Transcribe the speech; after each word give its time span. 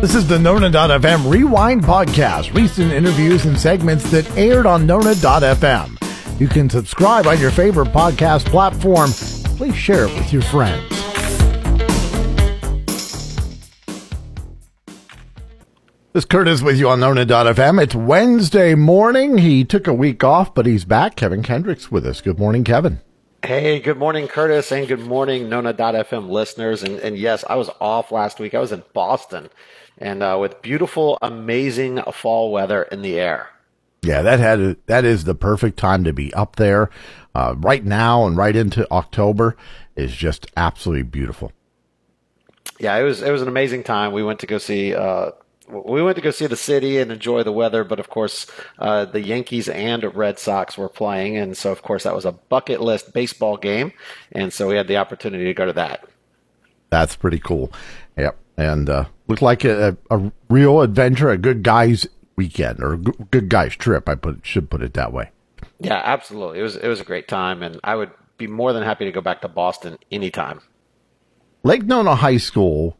This 0.00 0.14
is 0.14 0.28
the 0.28 0.38
Nona.fm 0.38 1.28
Rewind 1.28 1.82
Podcast, 1.82 2.54
recent 2.54 2.92
interviews 2.92 3.46
and 3.46 3.58
segments 3.58 4.08
that 4.12 4.30
aired 4.36 4.64
on 4.64 4.86
Nona.fm. 4.86 6.40
You 6.40 6.46
can 6.46 6.70
subscribe 6.70 7.26
on 7.26 7.40
your 7.40 7.50
favorite 7.50 7.88
podcast 7.88 8.46
platform. 8.46 9.10
Please 9.56 9.74
share 9.74 10.04
it 10.04 10.14
with 10.14 10.32
your 10.32 10.42
friends. 10.42 10.88
This 16.12 16.22
is 16.22 16.24
Curtis 16.26 16.62
with 16.62 16.78
you 16.78 16.88
on 16.88 17.00
Nona.fm. 17.00 17.82
It's 17.82 17.96
Wednesday 17.96 18.76
morning. 18.76 19.38
He 19.38 19.64
took 19.64 19.88
a 19.88 19.92
week 19.92 20.22
off, 20.22 20.54
but 20.54 20.64
he's 20.64 20.84
back. 20.84 21.16
Kevin 21.16 21.42
Kendricks 21.42 21.90
with 21.90 22.06
us. 22.06 22.20
Good 22.20 22.38
morning, 22.38 22.62
Kevin. 22.62 23.00
Hey, 23.42 23.80
good 23.80 23.98
morning, 23.98 24.28
Curtis, 24.28 24.70
and 24.70 24.86
good 24.86 25.00
morning, 25.00 25.48
Nona.fm 25.48 26.28
listeners. 26.28 26.84
And, 26.84 27.00
and 27.00 27.18
yes, 27.18 27.44
I 27.50 27.56
was 27.56 27.68
off 27.80 28.12
last 28.12 28.38
week. 28.38 28.54
I 28.54 28.60
was 28.60 28.70
in 28.70 28.84
Boston 28.92 29.48
and 30.00 30.22
uh, 30.22 30.36
with 30.40 30.62
beautiful, 30.62 31.18
amazing 31.22 32.00
fall 32.12 32.52
weather 32.52 32.82
in 32.84 33.02
the 33.02 33.18
air. 33.18 33.48
Yeah, 34.02 34.22
that 34.22 34.38
had 34.38 34.76
that 34.86 35.04
is 35.04 35.24
the 35.24 35.34
perfect 35.34 35.76
time 35.76 36.04
to 36.04 36.12
be 36.12 36.32
up 36.34 36.56
there. 36.56 36.90
Uh, 37.34 37.54
right 37.58 37.84
now 37.84 38.26
and 38.26 38.36
right 38.36 38.54
into 38.54 38.90
October 38.92 39.56
is 39.96 40.14
just 40.14 40.46
absolutely 40.56 41.02
beautiful. 41.02 41.52
Yeah, 42.78 42.96
it 42.96 43.02
was 43.02 43.22
it 43.22 43.30
was 43.30 43.42
an 43.42 43.48
amazing 43.48 43.82
time. 43.82 44.12
We 44.12 44.22
went 44.22 44.38
to 44.40 44.46
go 44.46 44.58
see 44.58 44.94
uh, 44.94 45.32
we 45.68 46.00
went 46.00 46.14
to 46.16 46.22
go 46.22 46.30
see 46.30 46.46
the 46.46 46.56
city 46.56 46.98
and 46.98 47.10
enjoy 47.10 47.42
the 47.42 47.52
weather, 47.52 47.82
but 47.82 47.98
of 47.98 48.08
course 48.08 48.46
uh, 48.78 49.04
the 49.04 49.20
Yankees 49.20 49.68
and 49.68 50.04
Red 50.14 50.38
Sox 50.38 50.78
were 50.78 50.88
playing, 50.88 51.36
and 51.36 51.56
so 51.56 51.72
of 51.72 51.82
course 51.82 52.04
that 52.04 52.14
was 52.14 52.24
a 52.24 52.32
bucket 52.32 52.80
list 52.80 53.12
baseball 53.12 53.56
game, 53.56 53.92
and 54.30 54.52
so 54.52 54.68
we 54.68 54.76
had 54.76 54.86
the 54.86 54.96
opportunity 54.96 55.44
to 55.44 55.54
go 55.54 55.66
to 55.66 55.72
that. 55.72 56.08
That's 56.90 57.16
pretty 57.16 57.40
cool. 57.40 57.72
Yep 58.16 58.38
and 58.58 58.90
uh, 58.90 59.04
looked 59.28 59.40
like 59.40 59.64
a, 59.64 59.96
a, 60.10 60.32
real 60.50 60.82
adventure, 60.82 61.30
a 61.30 61.38
good 61.38 61.62
guy's 61.62 62.06
weekend 62.36 62.82
or 62.82 62.94
a 62.94 62.98
good 62.98 63.48
guy's 63.48 63.74
trip. 63.76 64.08
I 64.08 64.16
put 64.16 64.44
should 64.44 64.68
put 64.68 64.82
it 64.82 64.94
that 64.94 65.12
way. 65.12 65.30
Yeah, 65.78 66.02
absolutely. 66.04 66.58
It 66.58 66.62
was 66.62 66.76
it 66.76 66.88
was 66.88 67.00
a 67.00 67.04
great 67.04 67.28
time, 67.28 67.62
and 67.62 67.80
I 67.84 67.94
would 67.94 68.10
be 68.36 68.48
more 68.48 68.72
than 68.72 68.82
happy 68.82 69.04
to 69.04 69.12
go 69.12 69.20
back 69.20 69.40
to 69.42 69.48
Boston 69.48 69.96
anytime. 70.10 70.60
Lake 71.62 71.84
Nona 71.84 72.16
High 72.16 72.36
School 72.36 72.98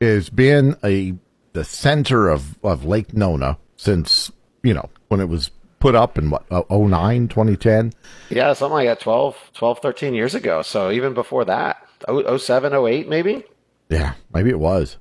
has 0.00 0.30
been 0.30 0.76
a 0.82 1.14
the 1.52 1.64
center 1.64 2.28
of, 2.28 2.56
of 2.62 2.84
Lake 2.84 3.12
Nona 3.12 3.58
since 3.76 4.30
you 4.62 4.72
know 4.72 4.88
when 5.08 5.20
it 5.20 5.28
was 5.28 5.50
put 5.80 5.96
up 5.96 6.18
in 6.18 6.30
what 6.30 6.44
09 6.70 7.26
2010 7.28 7.92
yeah 8.28 8.52
something 8.52 8.74
like 8.74 8.86
that 8.86 9.00
12 9.00 9.50
12 9.54 9.78
13 9.78 10.12
years 10.12 10.34
ago 10.34 10.60
so 10.60 10.90
even 10.90 11.14
before 11.14 11.46
that 11.46 11.78
07 12.06 12.74
08 12.74 13.08
maybe 13.08 13.42
yeah, 13.90 14.14
maybe 14.32 14.50
it 14.50 14.58
was. 14.58 14.96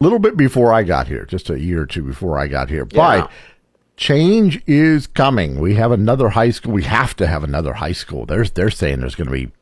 A 0.00 0.04
little 0.04 0.18
bit 0.18 0.36
before 0.36 0.72
I 0.72 0.82
got 0.82 1.06
here, 1.06 1.24
just 1.24 1.48
a 1.48 1.58
year 1.58 1.82
or 1.82 1.86
two 1.86 2.02
before 2.02 2.38
I 2.38 2.48
got 2.48 2.68
here. 2.68 2.86
Yeah. 2.90 3.20
But 3.22 3.30
change 3.96 4.60
is 4.66 5.06
coming. 5.06 5.60
We 5.60 5.74
have 5.76 5.92
another 5.92 6.30
high 6.30 6.50
school. 6.50 6.72
We 6.72 6.82
have 6.82 7.14
to 7.16 7.26
have 7.26 7.44
another 7.44 7.74
high 7.74 7.92
school. 7.92 8.26
There's 8.26 8.50
they're 8.50 8.70
saying 8.70 9.00
there's 9.00 9.14
going 9.14 9.28
to 9.28 9.32
be 9.32 9.52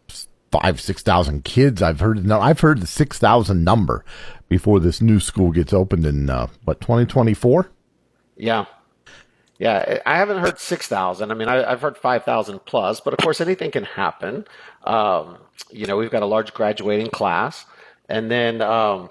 five 0.50 0.80
six 0.80 1.02
thousand 1.02 1.44
kids. 1.44 1.82
I've 1.82 2.00
heard 2.00 2.24
no, 2.26 2.40
I've 2.40 2.60
heard 2.60 2.80
the 2.80 2.86
six 2.86 3.18
thousand 3.18 3.64
number 3.64 4.04
before 4.48 4.80
this 4.80 5.00
new 5.00 5.20
school 5.20 5.52
gets 5.52 5.72
opened 5.72 6.06
in 6.06 6.30
uh, 6.30 6.46
what 6.64 6.80
twenty 6.80 7.04
twenty 7.04 7.34
four. 7.34 7.70
Yeah, 8.36 8.64
yeah, 9.60 10.00
I 10.06 10.16
haven't 10.16 10.38
heard 10.38 10.58
6,000. 10.58 11.30
I 11.30 11.34
mean, 11.34 11.46
I, 11.46 11.68
have 11.68 11.82
heard 11.82 11.98
5,000 11.98 12.64
plus, 12.64 12.98
but 13.00 13.12
of 13.12 13.18
course, 13.18 13.42
anything 13.42 13.70
can 13.70 13.84
happen. 13.84 14.46
Um, 14.84 15.36
you 15.70 15.86
know, 15.86 15.98
we've 15.98 16.10
got 16.10 16.22
a 16.22 16.26
large 16.26 16.54
graduating 16.54 17.10
class. 17.10 17.66
And 18.10 18.30
then, 18.30 18.60
um, 18.60 19.08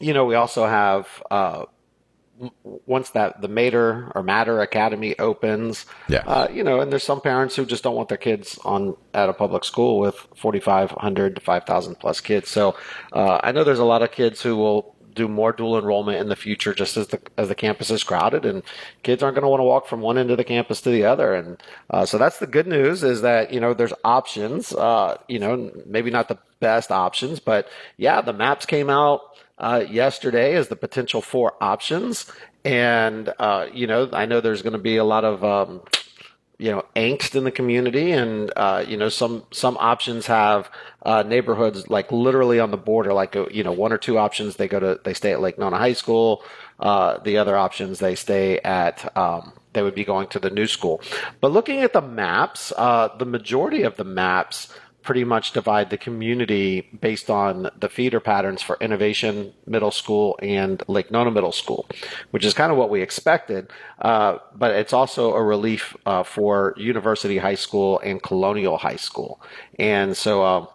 you 0.00 0.14
know, 0.14 0.24
we 0.24 0.34
also 0.34 0.66
have 0.66 1.06
uh, 1.30 1.66
once 2.86 3.10
that 3.10 3.40
the 3.40 3.48
Mater 3.48 4.10
or 4.14 4.22
Mater 4.22 4.60
Academy 4.60 5.16
opens, 5.18 5.86
yeah. 6.08 6.24
Uh, 6.26 6.48
you 6.50 6.64
know, 6.64 6.80
and 6.80 6.90
there's 6.90 7.04
some 7.04 7.20
parents 7.20 7.54
who 7.54 7.64
just 7.64 7.84
don't 7.84 7.94
want 7.94 8.08
their 8.08 8.18
kids 8.18 8.58
on 8.64 8.96
at 9.12 9.28
a 9.28 9.32
public 9.32 9.64
school 9.64 10.00
with 10.00 10.16
4,500 10.36 11.36
to 11.36 11.40
5,000 11.40 11.94
plus 11.96 12.20
kids. 12.20 12.50
So 12.50 12.76
uh, 13.12 13.40
I 13.42 13.52
know 13.52 13.62
there's 13.62 13.78
a 13.78 13.84
lot 13.84 14.02
of 14.02 14.10
kids 14.10 14.42
who 14.42 14.56
will 14.56 14.93
do 15.14 15.28
more 15.28 15.52
dual 15.52 15.78
enrollment 15.78 16.18
in 16.18 16.28
the 16.28 16.36
future 16.36 16.74
just 16.74 16.96
as 16.96 17.08
the 17.08 17.20
as 17.36 17.48
the 17.48 17.54
campus 17.54 17.90
is 17.90 18.02
crowded 18.02 18.44
and 18.44 18.62
kids 19.02 19.22
aren't 19.22 19.34
going 19.34 19.44
to 19.44 19.48
want 19.48 19.60
to 19.60 19.64
walk 19.64 19.86
from 19.86 20.00
one 20.00 20.18
end 20.18 20.30
of 20.30 20.36
the 20.36 20.44
campus 20.44 20.80
to 20.82 20.90
the 20.90 21.04
other. 21.04 21.34
And 21.34 21.62
uh, 21.90 22.04
so 22.06 22.18
that's 22.18 22.38
the 22.38 22.46
good 22.46 22.66
news 22.66 23.02
is 23.02 23.22
that 23.22 23.52
you 23.52 23.60
know 23.60 23.74
there's 23.74 23.92
options 24.04 24.72
uh, 24.72 25.18
you 25.28 25.38
know 25.38 25.70
maybe 25.86 26.10
not 26.10 26.28
the 26.28 26.38
best 26.60 26.90
options 26.90 27.40
but 27.40 27.68
yeah 27.96 28.20
the 28.22 28.32
maps 28.32 28.64
came 28.64 28.88
out 28.88 29.20
uh, 29.58 29.84
yesterday 29.88 30.54
as 30.54 30.68
the 30.68 30.76
potential 30.76 31.20
four 31.20 31.54
options. 31.60 32.30
And 32.64 33.32
uh, 33.38 33.66
you 33.72 33.86
know 33.86 34.08
I 34.12 34.26
know 34.26 34.40
there's 34.40 34.62
going 34.62 34.72
to 34.72 34.78
be 34.78 34.96
a 34.96 35.04
lot 35.04 35.24
of 35.24 35.44
um, 35.44 35.82
you 36.58 36.70
know 36.70 36.84
angst 36.94 37.34
in 37.34 37.44
the 37.44 37.50
community. 37.50 38.12
And 38.12 38.52
uh, 38.56 38.84
you 38.86 38.96
know 38.96 39.08
some 39.08 39.44
some 39.50 39.76
options 39.78 40.26
have 40.26 40.70
uh, 41.02 41.22
neighborhoods 41.22 41.88
like 41.88 42.12
literally 42.12 42.60
on 42.60 42.70
the 42.70 42.76
border 42.76 43.12
like 43.12 43.34
you 43.50 43.64
know 43.64 43.72
one 43.72 43.92
or 43.92 43.98
two 43.98 44.18
options 44.18 44.56
they 44.56 44.68
go 44.68 44.80
to 44.80 45.00
they 45.04 45.14
stay 45.14 45.32
at 45.32 45.40
lake 45.40 45.58
nona 45.58 45.78
high 45.78 45.92
school. 45.92 46.42
Uh, 46.78 47.18
the 47.18 47.38
other 47.38 47.56
options 47.56 47.98
they 47.98 48.14
stay 48.14 48.58
at 48.60 49.16
um, 49.16 49.52
they 49.72 49.82
would 49.82 49.94
be 49.94 50.04
going 50.04 50.28
to 50.28 50.38
the 50.38 50.50
new 50.50 50.66
school. 50.66 51.00
But 51.40 51.52
looking 51.52 51.80
at 51.80 51.92
the 51.92 52.02
maps 52.02 52.72
uh, 52.76 53.08
the 53.16 53.26
majority 53.26 53.82
of 53.82 53.96
the 53.96 54.04
maps 54.04 54.68
pretty 55.04 55.22
much 55.22 55.52
divide 55.52 55.90
the 55.90 55.98
community 55.98 56.80
based 57.00 57.30
on 57.30 57.70
the 57.78 57.88
feeder 57.88 58.20
patterns 58.20 58.62
for 58.62 58.76
Innovation 58.80 59.52
Middle 59.66 59.90
School 59.90 60.38
and 60.42 60.82
Lake 60.88 61.10
Nona 61.10 61.30
Middle 61.30 61.52
School, 61.52 61.86
which 62.30 62.44
is 62.44 62.54
kind 62.54 62.72
of 62.72 62.78
what 62.78 62.90
we 62.90 63.02
expected. 63.02 63.70
Uh, 64.00 64.38
but 64.56 64.72
it's 64.72 64.92
also 64.92 65.34
a 65.34 65.42
relief 65.42 65.94
uh, 66.06 66.22
for 66.22 66.74
University 66.76 67.38
High 67.38 67.54
School 67.54 68.00
and 68.00 68.22
Colonial 68.22 68.78
High 68.78 68.96
School. 68.96 69.40
And 69.78 70.16
so, 70.16 70.42
uh, 70.42 70.66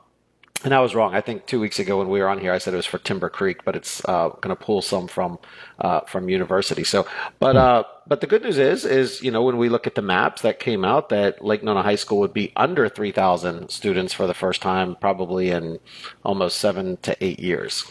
and 0.64 0.74
I 0.74 0.80
was 0.80 0.94
wrong. 0.94 1.16
I 1.16 1.22
think 1.22 1.46
two 1.46 1.60
weeks 1.60 1.80
ago 1.80 2.00
when 2.00 2.10
we 2.10 2.20
were 2.20 2.28
on 2.28 2.40
here, 2.40 2.52
I 2.52 2.58
said 2.58 2.74
it 2.74 2.78
was 2.78 2.86
for 2.86 2.98
Timber 2.98 3.30
Creek, 3.30 3.64
but 3.64 3.76
it's 3.76 4.04
uh, 4.06 4.30
going 4.42 4.56
to 4.56 4.56
pull 4.56 4.82
some 4.82 5.08
from 5.08 5.40
uh, 5.80 6.02
from 6.02 6.30
University. 6.30 6.84
So, 6.84 7.08
but 7.40 7.56
uh, 7.56 7.84
but 8.08 8.22
the 8.22 8.28
good 8.28 8.44
news 8.44 8.58
is, 8.58 8.86
is 8.86 9.22
you 9.22 9.32
know 9.32 9.44
when 9.44 9.58
we 9.58 9.70
look 9.70 9.88
at 9.88 9.96
the 9.96 10.02
maps 10.02 10.42
that 10.42 10.60
came 10.60 10.84
out, 10.84 11.10
that 11.10 11.44
Lake 11.44 11.64
Nona 11.64 11.82
High 11.82 11.96
School 11.96 12.20
would 12.20 12.34
be 12.34 12.52
under 12.56 12.90
three 12.90 13.12
thousand 13.12 13.70
students 13.70 14.14
for 14.14 14.28
the 14.28 14.34
first 14.34 14.62
time, 14.62 14.96
probably 15.00 15.50
in 15.50 15.80
almost 16.24 16.58
seven 16.58 16.98
to 16.98 17.16
eight 17.24 17.40
years. 17.40 17.90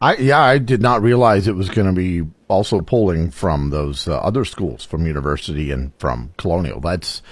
I 0.00 0.16
yeah, 0.16 0.40
I 0.40 0.58
did 0.58 0.80
not 0.80 1.02
realize 1.02 1.48
it 1.48 1.56
was 1.56 1.68
going 1.68 1.88
to 1.88 1.92
be 1.92 2.28
also 2.48 2.80
pulling 2.80 3.30
from 3.30 3.70
those 3.70 4.06
uh, 4.06 4.18
other 4.18 4.44
schools, 4.44 4.84
from 4.84 5.06
University 5.06 5.72
and 5.72 5.92
from 5.98 6.32
Colonial. 6.36 6.80
That's 6.80 7.22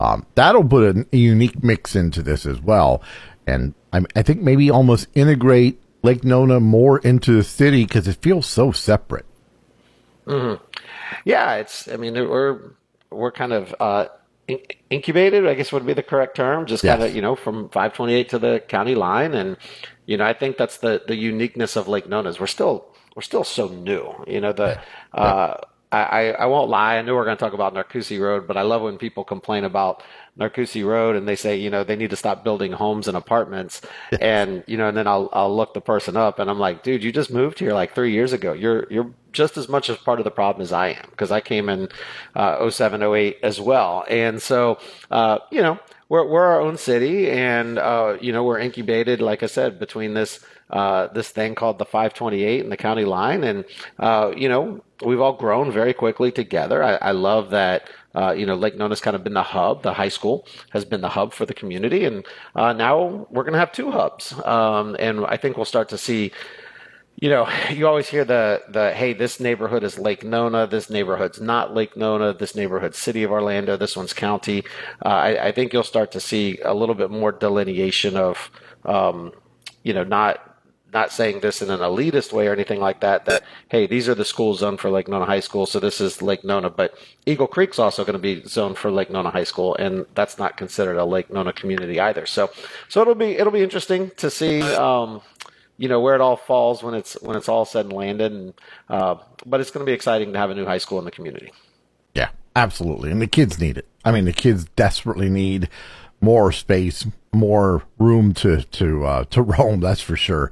um, 0.00 0.26
that'll 0.34 0.64
put 0.64 0.96
a 0.96 1.16
unique 1.16 1.62
mix 1.62 1.94
into 1.94 2.22
this 2.22 2.46
as 2.46 2.60
well 2.60 3.02
and 3.46 3.74
I, 3.92 4.02
I 4.14 4.22
think 4.22 4.42
maybe 4.42 4.70
almost 4.70 5.08
integrate 5.14 5.80
Lake 6.02 6.24
Nona 6.24 6.60
more 6.60 6.98
into 6.98 7.34
the 7.36 7.44
city 7.44 7.84
because 7.84 8.06
it 8.08 8.16
feels 8.16 8.46
so 8.46 8.72
separate. 8.72 9.26
Mm-hmm. 10.26 10.62
Yeah, 11.24 11.54
it's. 11.56 11.88
I 11.88 11.96
mean, 11.96 12.14
we're 12.14 12.60
we're 13.10 13.32
kind 13.32 13.52
of 13.52 13.74
uh, 13.78 14.06
in- 14.48 14.60
incubated. 14.90 15.46
I 15.46 15.54
guess 15.54 15.72
would 15.72 15.86
be 15.86 15.94
the 15.94 16.02
correct 16.02 16.36
term. 16.36 16.66
Just 16.66 16.84
yes. 16.84 16.98
kind 16.98 17.08
of 17.08 17.14
you 17.14 17.22
know 17.22 17.36
from 17.36 17.68
528 17.68 18.28
to 18.30 18.38
the 18.38 18.62
county 18.68 18.94
line, 18.94 19.34
and 19.34 19.56
you 20.06 20.16
know 20.16 20.24
I 20.24 20.32
think 20.32 20.56
that's 20.56 20.78
the 20.78 21.02
the 21.06 21.16
uniqueness 21.16 21.76
of 21.76 21.88
Lake 21.88 22.08
Nona 22.08 22.28
is 22.30 22.40
we're 22.40 22.46
still 22.46 22.86
we're 23.14 23.22
still 23.22 23.44
so 23.44 23.68
new. 23.68 24.12
You 24.26 24.40
know 24.40 24.52
the. 24.52 24.80
Uh, 25.12 25.56
I, 25.92 26.30
I 26.32 26.46
won't 26.46 26.68
lie. 26.68 26.96
I 26.96 27.02
know 27.02 27.14
we're 27.14 27.24
going 27.24 27.36
to 27.36 27.42
talk 27.42 27.52
about 27.52 27.74
Narcoossee 27.74 28.20
Road, 28.20 28.46
but 28.46 28.56
I 28.56 28.62
love 28.62 28.82
when 28.82 28.98
people 28.98 29.24
complain 29.24 29.64
about 29.64 30.02
Narcoossee 30.38 30.84
Road 30.84 31.16
and 31.16 31.26
they 31.28 31.36
say, 31.36 31.56
you 31.56 31.70
know, 31.70 31.84
they 31.84 31.96
need 31.96 32.10
to 32.10 32.16
stop 32.16 32.42
building 32.44 32.72
homes 32.72 33.08
and 33.08 33.16
apartments. 33.16 33.80
and, 34.20 34.64
you 34.66 34.76
know, 34.76 34.88
and 34.88 34.96
then 34.96 35.06
I'll, 35.06 35.28
I'll 35.32 35.54
look 35.54 35.74
the 35.74 35.80
person 35.80 36.16
up 36.16 36.38
and 36.38 36.50
I'm 36.50 36.58
like, 36.58 36.82
dude, 36.82 37.04
you 37.04 37.12
just 37.12 37.30
moved 37.30 37.58
here 37.58 37.72
like 37.72 37.94
three 37.94 38.12
years 38.12 38.32
ago. 38.32 38.52
You're, 38.52 38.90
you're 38.92 39.12
just 39.32 39.56
as 39.56 39.68
much 39.68 39.88
as 39.88 39.96
part 39.98 40.18
of 40.18 40.24
the 40.24 40.30
problem 40.30 40.62
as 40.62 40.72
I 40.72 40.88
am 40.88 41.06
because 41.10 41.30
I 41.30 41.40
came 41.40 41.68
in 41.68 41.88
uh, 42.34 42.68
07, 42.68 43.02
08 43.02 43.38
as 43.42 43.60
well. 43.60 44.04
And 44.08 44.42
so, 44.42 44.78
uh, 45.10 45.38
you 45.50 45.62
know, 45.62 45.78
we're, 46.08 46.26
we're 46.26 46.44
our 46.44 46.60
own 46.60 46.76
city 46.76 47.30
and, 47.30 47.78
uh, 47.78 48.16
you 48.20 48.32
know, 48.32 48.44
we're 48.44 48.58
incubated, 48.58 49.20
like 49.20 49.42
I 49.42 49.46
said, 49.46 49.78
between 49.78 50.14
this, 50.14 50.40
uh, 50.70 51.08
this 51.08 51.30
thing 51.30 51.54
called 51.54 51.78
the 51.78 51.84
528 51.84 52.62
and 52.62 52.70
the 52.70 52.76
county 52.76 53.04
line. 53.04 53.42
And, 53.44 53.64
uh, 53.98 54.32
you 54.36 54.48
know, 54.48 54.84
we've 55.04 55.20
all 55.20 55.32
grown 55.32 55.72
very 55.72 55.92
quickly 55.92 56.30
together. 56.30 56.82
I, 56.82 56.94
I 56.96 57.10
love 57.10 57.50
that. 57.50 57.88
Uh, 58.14 58.32
you 58.32 58.46
know, 58.46 58.54
Lake 58.54 58.76
Nona's 58.76 59.00
kind 59.00 59.14
of 59.14 59.22
been 59.22 59.34
the 59.34 59.42
hub. 59.42 59.82
The 59.82 59.92
high 59.92 60.08
school 60.08 60.46
has 60.70 60.84
been 60.86 61.02
the 61.02 61.10
hub 61.10 61.34
for 61.34 61.44
the 61.44 61.52
community, 61.52 62.06
and 62.06 62.24
uh, 62.54 62.72
now 62.72 63.26
we're 63.30 63.42
going 63.42 63.52
to 63.52 63.58
have 63.58 63.72
two 63.72 63.90
hubs. 63.90 64.32
Um, 64.42 64.96
and 64.98 65.26
I 65.26 65.36
think 65.36 65.58
we'll 65.58 65.66
start 65.66 65.90
to 65.90 65.98
see 65.98 66.32
you 67.16 67.30
know, 67.30 67.48
you 67.70 67.86
always 67.86 68.08
hear 68.08 68.24
the 68.24 68.62
the 68.68 68.92
hey, 68.92 69.12
this 69.12 69.40
neighborhood 69.40 69.82
is 69.82 69.98
Lake 69.98 70.22
Nona, 70.22 70.66
this 70.66 70.90
neighborhood's 70.90 71.40
not 71.40 71.74
Lake 71.74 71.96
Nona, 71.96 72.32
this 72.32 72.54
neighborhood's 72.54 72.98
City 72.98 73.22
of 73.22 73.30
Orlando, 73.30 73.76
this 73.76 73.96
one's 73.96 74.12
County. 74.12 74.64
Uh, 75.04 75.08
I, 75.08 75.46
I, 75.46 75.52
think 75.52 75.72
you'll 75.72 75.82
start 75.82 76.12
to 76.12 76.20
see 76.20 76.58
a 76.64 76.74
little 76.74 76.94
bit 76.94 77.10
more 77.10 77.32
delineation 77.32 78.16
of, 78.16 78.50
um, 78.84 79.32
you 79.82 79.94
know, 79.94 80.04
not 80.04 80.56
not 80.92 81.12
saying 81.12 81.40
this 81.40 81.62
in 81.62 81.70
an 81.70 81.80
elitist 81.80 82.32
way 82.32 82.46
or 82.46 82.52
anything 82.52 82.80
like 82.80 83.00
that, 83.00 83.26
that, 83.26 83.42
hey, 83.68 83.86
these 83.86 84.08
are 84.08 84.14
the 84.14 84.24
schools 84.24 84.60
zoned 84.60 84.80
for 84.80 84.88
Lake 84.88 85.08
Nona 85.08 85.26
High 85.26 85.40
School, 85.40 85.66
so 85.66 85.80
this 85.80 86.00
is 86.00 86.22
Lake 86.22 86.44
Nona, 86.44 86.70
but 86.70 86.94
Eagle 87.26 87.48
Creek's 87.48 87.78
also 87.78 88.02
going 88.04 88.14
to 88.14 88.18
be 88.18 88.42
zoned 88.46 88.78
for 88.78 88.90
Lake 88.90 89.10
Nona 89.10 89.30
High 89.30 89.44
School, 89.44 89.74
and 89.74 90.06
that's 90.14 90.38
not 90.38 90.56
considered 90.56 90.96
a 90.96 91.04
Lake 91.04 91.30
Nona 91.30 91.52
community 91.52 92.00
either. 92.00 92.24
So, 92.24 92.50
so 92.88 93.02
it'll 93.02 93.14
be, 93.14 93.36
it'll 93.36 93.52
be 93.52 93.62
interesting 93.62 94.10
to 94.16 94.30
see, 94.30 94.62
um, 94.62 95.20
you 95.78 95.88
know, 95.88 96.00
where 96.00 96.14
it 96.14 96.20
all 96.20 96.36
falls 96.36 96.82
when 96.82 96.94
it's, 96.94 97.14
when 97.22 97.36
it's 97.36 97.48
all 97.48 97.64
said 97.64 97.86
and 97.86 97.94
landed. 97.94 98.32
And, 98.32 98.54
uh, 98.88 99.16
but 99.44 99.60
it's 99.60 99.70
going 99.70 99.84
to 99.84 99.88
be 99.88 99.94
exciting 99.94 100.32
to 100.32 100.38
have 100.38 100.50
a 100.50 100.54
new 100.54 100.64
high 100.64 100.78
school 100.78 100.98
in 100.98 101.04
the 101.04 101.10
community. 101.10 101.52
Yeah, 102.14 102.30
absolutely. 102.54 103.10
And 103.10 103.20
the 103.20 103.26
kids 103.26 103.58
need 103.58 103.76
it. 103.78 103.86
I 104.04 104.12
mean, 104.12 104.24
the 104.24 104.32
kids 104.32 104.64
desperately 104.76 105.28
need 105.28 105.68
more 106.20 106.52
space, 106.52 107.06
more 107.32 107.82
room 107.98 108.34
to 108.34 108.62
to 108.62 109.04
uh, 109.04 109.24
to 109.24 109.42
roam. 109.52 109.80
That's 109.80 110.00
for 110.00 110.16
sure. 110.16 110.50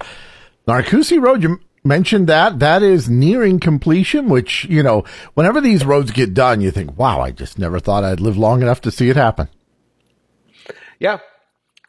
Narcoossee 0.66 1.20
Road, 1.20 1.42
you 1.42 1.60
mentioned 1.82 2.26
that 2.28 2.58
that 2.58 2.82
is 2.82 3.08
nearing 3.08 3.60
completion. 3.60 4.28
Which 4.28 4.64
you 4.66 4.82
know, 4.82 5.04
whenever 5.34 5.60
these 5.60 5.84
roads 5.84 6.10
get 6.10 6.34
done, 6.34 6.60
you 6.60 6.70
think, 6.70 6.98
"Wow, 6.98 7.20
I 7.20 7.30
just 7.30 7.58
never 7.58 7.80
thought 7.80 8.04
I'd 8.04 8.20
live 8.20 8.36
long 8.36 8.62
enough 8.62 8.80
to 8.82 8.90
see 8.90 9.08
it 9.08 9.16
happen." 9.16 9.48
Yeah, 10.98 11.18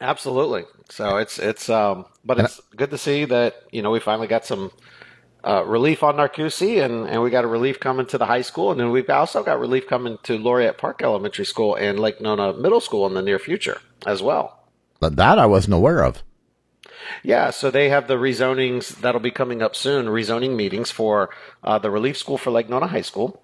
absolutely. 0.10 0.63
So 0.90 1.18
it's 1.18 1.40
it's 1.40 1.69
um, 1.69 2.06
but 2.24 2.40
it's 2.40 2.62
good 2.75 2.92
to 2.92 2.98
see 2.98 3.25
that 3.25 3.63
you 3.72 3.81
know 3.81 3.92
we 3.92 4.00
finally 4.00 4.28
got 4.28 4.46
some 4.46 4.72
uh, 5.44 5.63
relief 5.66 6.04
on 6.04 6.16
Narcoossee, 6.16 6.84
and, 6.84 7.07
and 7.07 7.22
we 7.22 7.30
got 7.30 7.44
a 7.44 7.48
relief 7.48 7.80
coming 7.80 8.06
to 8.07 8.18
the 8.18 8.25
high 8.25 8.42
school, 8.42 8.72
and 8.72 8.80
then 8.80 8.92
we've 8.92 9.10
also 9.10 9.44
got 9.44 9.60
relief 9.60 9.88
coming 9.88 10.18
to 10.24 10.38
Laureate 10.38 10.78
Park 10.78 11.02
Elementary 11.04 11.46
School 11.46 11.75
and 11.75 12.00
Lake 12.00 12.19
Nona 12.19 12.54
Middle 12.54 12.81
School 12.81 13.06
in 13.06 13.13
the 13.13 13.22
near 13.22 13.40
future 13.40 13.80
as 14.06 14.22
well. 14.24 14.68
But 15.00 15.18
that 15.18 15.38
I 15.38 15.46
wasn't 15.46 15.75
aware 15.75 16.04
of. 16.04 16.24
Yeah, 17.22 17.51
so 17.51 17.69
they 17.69 17.90
have 17.90 18.08
the 18.08 18.16
rezonings 18.16 19.00
that'll 19.01 19.22
be 19.22 19.31
coming 19.31 19.62
up 19.62 19.75
soon, 19.75 20.08
rezoning 20.08 20.56
meetings 20.56 20.90
for 20.90 21.30
uh, 21.63 21.78
the 21.78 21.92
relief 21.92 22.18
school 22.18 22.38
for 22.38 22.50
Lake 22.50 22.69
Nona 22.69 22.88
High 22.88 23.01
School. 23.01 23.44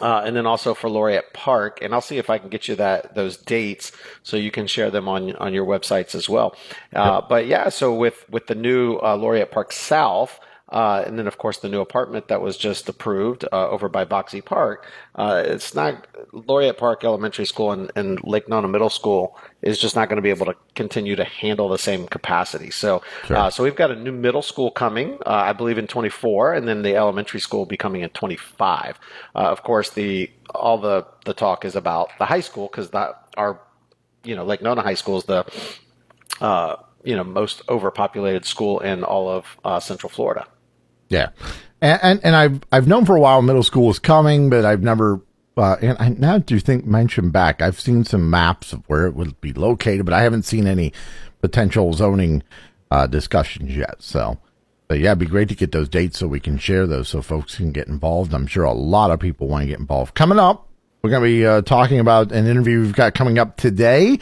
Uh, 0.00 0.22
and 0.24 0.34
then 0.34 0.44
also 0.44 0.74
for 0.74 0.90
Laureate 0.90 1.32
Park, 1.32 1.78
and 1.80 1.94
I'll 1.94 2.00
see 2.00 2.18
if 2.18 2.28
I 2.28 2.38
can 2.38 2.48
get 2.48 2.66
you 2.66 2.74
that 2.76 3.14
those 3.14 3.36
dates 3.36 3.92
so 4.24 4.36
you 4.36 4.50
can 4.50 4.66
share 4.66 4.90
them 4.90 5.08
on 5.08 5.36
on 5.36 5.54
your 5.54 5.64
websites 5.64 6.16
as 6.16 6.28
well. 6.28 6.56
Uh, 6.92 7.20
but 7.20 7.46
yeah, 7.46 7.68
so 7.68 7.94
with 7.94 8.28
with 8.28 8.48
the 8.48 8.56
new 8.56 8.96
uh, 8.96 9.16
Laureate 9.16 9.52
Park 9.52 9.70
South, 9.70 10.40
uh, 10.70 11.04
and 11.06 11.18
then, 11.18 11.26
of 11.26 11.36
course, 11.36 11.58
the 11.58 11.68
new 11.68 11.80
apartment 11.80 12.28
that 12.28 12.40
was 12.40 12.56
just 12.56 12.88
approved 12.88 13.44
uh, 13.52 13.68
over 13.68 13.88
by 13.88 14.04
Boxi 14.04 14.42
Park. 14.42 14.86
Uh, 15.14 15.42
it's 15.44 15.74
not 15.74 16.06
Laureate 16.32 16.78
Park 16.78 17.04
Elementary 17.04 17.44
School 17.44 17.70
and, 17.72 17.92
and, 17.94 18.18
Lake 18.24 18.48
Nona 18.48 18.66
Middle 18.66 18.88
School 18.88 19.36
is 19.60 19.78
just 19.78 19.94
not 19.94 20.08
going 20.08 20.16
to 20.16 20.22
be 20.22 20.30
able 20.30 20.46
to 20.46 20.56
continue 20.74 21.16
to 21.16 21.24
handle 21.24 21.68
the 21.68 21.78
same 21.78 22.06
capacity. 22.06 22.70
So, 22.70 23.02
sure. 23.26 23.36
Uh, 23.36 23.50
so 23.50 23.62
we've 23.62 23.76
got 23.76 23.90
a 23.90 23.94
new 23.94 24.12
middle 24.12 24.40
school 24.40 24.70
coming, 24.70 25.18
uh, 25.26 25.30
I 25.30 25.52
believe, 25.52 25.76
in 25.76 25.86
24, 25.86 26.54
and 26.54 26.66
then 26.66 26.82
the 26.82 26.96
elementary 26.96 27.40
school 27.40 27.60
will 27.60 27.66
be 27.66 27.76
coming 27.76 28.00
in 28.00 28.08
25. 28.10 28.98
Uh, 29.34 29.38
of 29.38 29.62
course, 29.62 29.90
the 29.90 30.30
all 30.54 30.78
the 30.78 31.06
the 31.24 31.34
talk 31.34 31.64
is 31.64 31.76
about 31.76 32.10
the 32.18 32.24
high 32.24 32.40
school 32.40 32.68
because 32.68 32.90
that 32.90 33.28
our 33.36 33.60
you 34.22 34.34
know 34.34 34.44
Lake 34.44 34.62
Nona 34.62 34.82
High 34.82 34.94
School 34.94 35.18
is 35.18 35.24
the 35.24 35.44
you 37.04 37.16
know 37.16 37.24
most 37.24 37.62
overpopulated 37.68 38.46
school 38.46 38.80
in 38.80 39.04
all 39.04 39.28
of 39.28 39.82
Central 39.82 40.08
Florida. 40.08 40.46
Yeah, 41.08 41.30
and, 41.80 42.00
and, 42.02 42.20
and 42.24 42.36
I've 42.36 42.60
I've 42.72 42.88
known 42.88 43.04
for 43.04 43.16
a 43.16 43.20
while 43.20 43.42
middle 43.42 43.62
school 43.62 43.90
is 43.90 43.98
coming, 43.98 44.50
but 44.50 44.64
I've 44.64 44.82
never. 44.82 45.20
Uh, 45.56 45.76
and 45.80 45.96
I, 46.00 46.08
now 46.08 46.38
do 46.38 46.58
think 46.58 46.84
mention 46.84 47.30
back? 47.30 47.62
I've 47.62 47.80
seen 47.80 48.04
some 48.04 48.28
maps 48.28 48.72
of 48.72 48.82
where 48.88 49.06
it 49.06 49.14
would 49.14 49.40
be 49.40 49.52
located, 49.52 50.04
but 50.04 50.12
I 50.12 50.22
haven't 50.22 50.42
seen 50.42 50.66
any 50.66 50.92
potential 51.40 51.92
zoning 51.92 52.42
uh, 52.90 53.06
discussions 53.06 53.76
yet. 53.76 54.02
So, 54.02 54.38
but 54.88 54.98
yeah, 54.98 55.10
it'd 55.10 55.20
be 55.20 55.26
great 55.26 55.48
to 55.50 55.54
get 55.54 55.70
those 55.70 55.88
dates 55.88 56.18
so 56.18 56.26
we 56.26 56.40
can 56.40 56.58
share 56.58 56.88
those 56.88 57.08
so 57.08 57.22
folks 57.22 57.56
can 57.56 57.70
get 57.70 57.86
involved. 57.86 58.34
I'm 58.34 58.48
sure 58.48 58.64
a 58.64 58.72
lot 58.72 59.12
of 59.12 59.20
people 59.20 59.46
want 59.46 59.62
to 59.62 59.68
get 59.68 59.78
involved. 59.78 60.14
Coming 60.14 60.40
up, 60.40 60.68
we're 61.02 61.10
going 61.10 61.22
to 61.22 61.28
be 61.28 61.46
uh, 61.46 61.62
talking 61.62 62.00
about 62.00 62.32
an 62.32 62.46
interview 62.48 62.80
we've 62.80 62.94
got 62.94 63.14
coming 63.14 63.38
up 63.38 63.56
today 63.56 64.18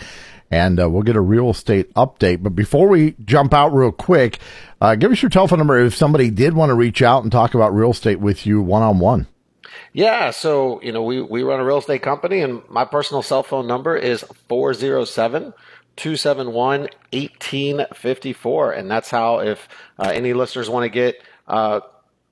and 0.52 0.78
uh, 0.78 0.88
we'll 0.88 1.02
get 1.02 1.16
a 1.16 1.20
real 1.20 1.50
estate 1.50 1.92
update. 1.94 2.42
But 2.42 2.54
before 2.54 2.86
we 2.86 3.16
jump 3.24 3.54
out 3.54 3.68
real 3.70 3.90
quick, 3.90 4.38
uh, 4.82 4.94
give 4.94 5.10
us 5.10 5.22
your 5.22 5.30
telephone 5.30 5.58
number 5.58 5.80
if 5.80 5.96
somebody 5.96 6.30
did 6.30 6.52
want 6.52 6.68
to 6.68 6.74
reach 6.74 7.00
out 7.00 7.22
and 7.22 7.32
talk 7.32 7.54
about 7.54 7.74
real 7.74 7.90
estate 7.90 8.20
with 8.20 8.46
you 8.46 8.60
one 8.60 8.82
on 8.82 8.98
one. 8.98 9.26
Yeah, 9.94 10.30
so 10.30 10.80
you 10.82 10.92
know 10.92 11.02
we 11.02 11.22
we 11.22 11.42
run 11.42 11.58
a 11.58 11.64
real 11.64 11.78
estate 11.78 12.02
company, 12.02 12.40
and 12.40 12.62
my 12.68 12.84
personal 12.84 13.22
cell 13.22 13.42
phone 13.42 13.66
number 13.66 13.96
is 13.96 14.24
407 14.48 15.54
271 15.96 16.80
1854, 17.12 18.72
and 18.72 18.90
that's 18.90 19.10
how 19.10 19.40
if 19.40 19.68
uh, 19.98 20.10
any 20.14 20.34
listeners 20.34 20.68
want 20.68 20.84
to 20.84 20.90
get. 20.90 21.22
Uh, 21.48 21.80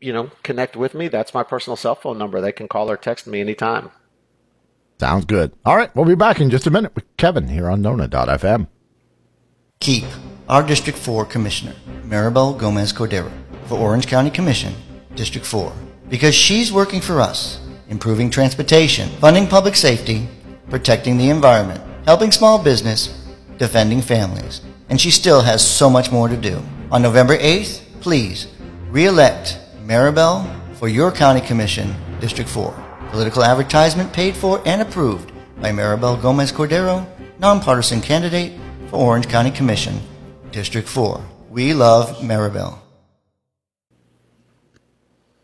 you 0.02 0.14
know, 0.14 0.30
connect 0.42 0.76
with 0.76 0.94
me. 0.94 1.08
That's 1.08 1.34
my 1.34 1.42
personal 1.42 1.76
cell 1.76 1.94
phone 1.94 2.16
number. 2.16 2.40
They 2.40 2.52
can 2.52 2.68
call 2.68 2.90
or 2.90 2.96
text 2.96 3.26
me 3.26 3.38
anytime. 3.38 3.90
Sounds 5.00 5.24
good. 5.24 5.52
All 5.64 5.78
right, 5.78 5.90
we'll 5.96 6.04
be 6.04 6.14
back 6.14 6.42
in 6.42 6.50
just 6.50 6.66
a 6.66 6.70
minute 6.70 6.94
with 6.94 7.06
Kevin 7.16 7.48
here 7.48 7.70
on 7.70 7.80
Nona.fm. 7.80 8.66
Keep 9.80 10.04
our 10.46 10.62
District 10.62 10.98
4 10.98 11.24
Commissioner, 11.24 11.74
Maribel 12.04 12.58
Gomez 12.58 12.92
Cordero, 12.92 13.32
for 13.64 13.78
Orange 13.78 14.06
County 14.06 14.28
Commission, 14.28 14.74
District 15.14 15.46
4, 15.46 15.72
because 16.10 16.34
she's 16.34 16.70
working 16.70 17.00
for 17.00 17.18
us, 17.18 17.66
improving 17.88 18.28
transportation, 18.28 19.08
funding 19.20 19.46
public 19.46 19.74
safety, 19.74 20.28
protecting 20.68 21.16
the 21.16 21.30
environment, 21.30 21.80
helping 22.04 22.30
small 22.30 22.62
business, 22.62 23.26
defending 23.56 24.02
families, 24.02 24.60
and 24.90 25.00
she 25.00 25.10
still 25.10 25.40
has 25.40 25.66
so 25.66 25.88
much 25.88 26.12
more 26.12 26.28
to 26.28 26.36
do. 26.36 26.62
On 26.92 27.00
November 27.00 27.38
8th, 27.38 27.80
please 28.02 28.48
re-elect 28.90 29.58
Maribel 29.86 30.44
for 30.74 30.88
your 30.88 31.10
County 31.10 31.40
Commission, 31.40 31.94
District 32.20 32.50
4. 32.50 32.89
Political 33.10 33.42
advertisement 33.42 34.12
paid 34.12 34.36
for 34.36 34.62
and 34.64 34.80
approved 34.80 35.32
by 35.60 35.72
Maribel 35.72 36.20
Gomez 36.22 36.52
Cordero, 36.52 37.04
nonpartisan 37.40 38.00
candidate 38.00 38.52
for 38.88 38.96
Orange 38.96 39.28
County 39.28 39.50
Commission, 39.50 40.00
District 40.52 40.88
4. 40.88 41.20
We 41.50 41.74
love 41.74 42.18
Maribel. 42.18 42.78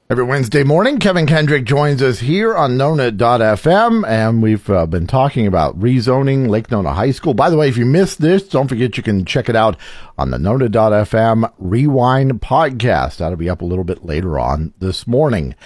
Every 0.08 0.22
Wednesday 0.22 0.62
morning, 0.62 1.00
Kevin 1.00 1.26
Kendrick 1.26 1.64
joins 1.64 2.00
us 2.00 2.20
here 2.20 2.54
on 2.54 2.76
Nona.fm, 2.76 4.06
and 4.06 4.40
we've 4.40 4.70
uh, 4.70 4.86
been 4.86 5.08
talking 5.08 5.48
about 5.48 5.76
rezoning 5.80 6.48
Lake 6.48 6.70
Nona 6.70 6.92
High 6.92 7.10
School. 7.10 7.34
By 7.34 7.50
the 7.50 7.56
way, 7.56 7.68
if 7.68 7.76
you 7.76 7.84
missed 7.84 8.20
this, 8.20 8.48
don't 8.48 8.68
forget 8.68 8.96
you 8.96 9.02
can 9.02 9.24
check 9.24 9.48
it 9.48 9.56
out 9.56 9.76
on 10.16 10.30
the 10.30 10.38
Nona.fm 10.38 11.52
Rewind 11.58 12.40
podcast. 12.40 13.16
That'll 13.16 13.34
be 13.34 13.50
up 13.50 13.62
a 13.62 13.64
little 13.64 13.82
bit 13.82 14.04
later 14.04 14.38
on 14.38 14.72
this 14.78 15.08
morning. 15.08 15.56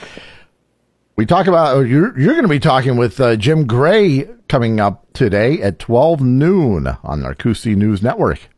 We 1.20 1.26
talk 1.26 1.48
about 1.48 1.76
oh, 1.76 1.80
you're 1.80 2.18
you're 2.18 2.32
going 2.32 2.44
to 2.44 2.48
be 2.48 2.58
talking 2.58 2.96
with 2.96 3.20
uh, 3.20 3.36
Jim 3.36 3.66
Gray 3.66 4.26
coming 4.48 4.80
up 4.80 5.12
today 5.12 5.60
at 5.60 5.78
12 5.78 6.22
noon 6.22 6.86
on 6.86 7.20
Narcoossee 7.20 7.76
News 7.76 8.02
Network. 8.02 8.48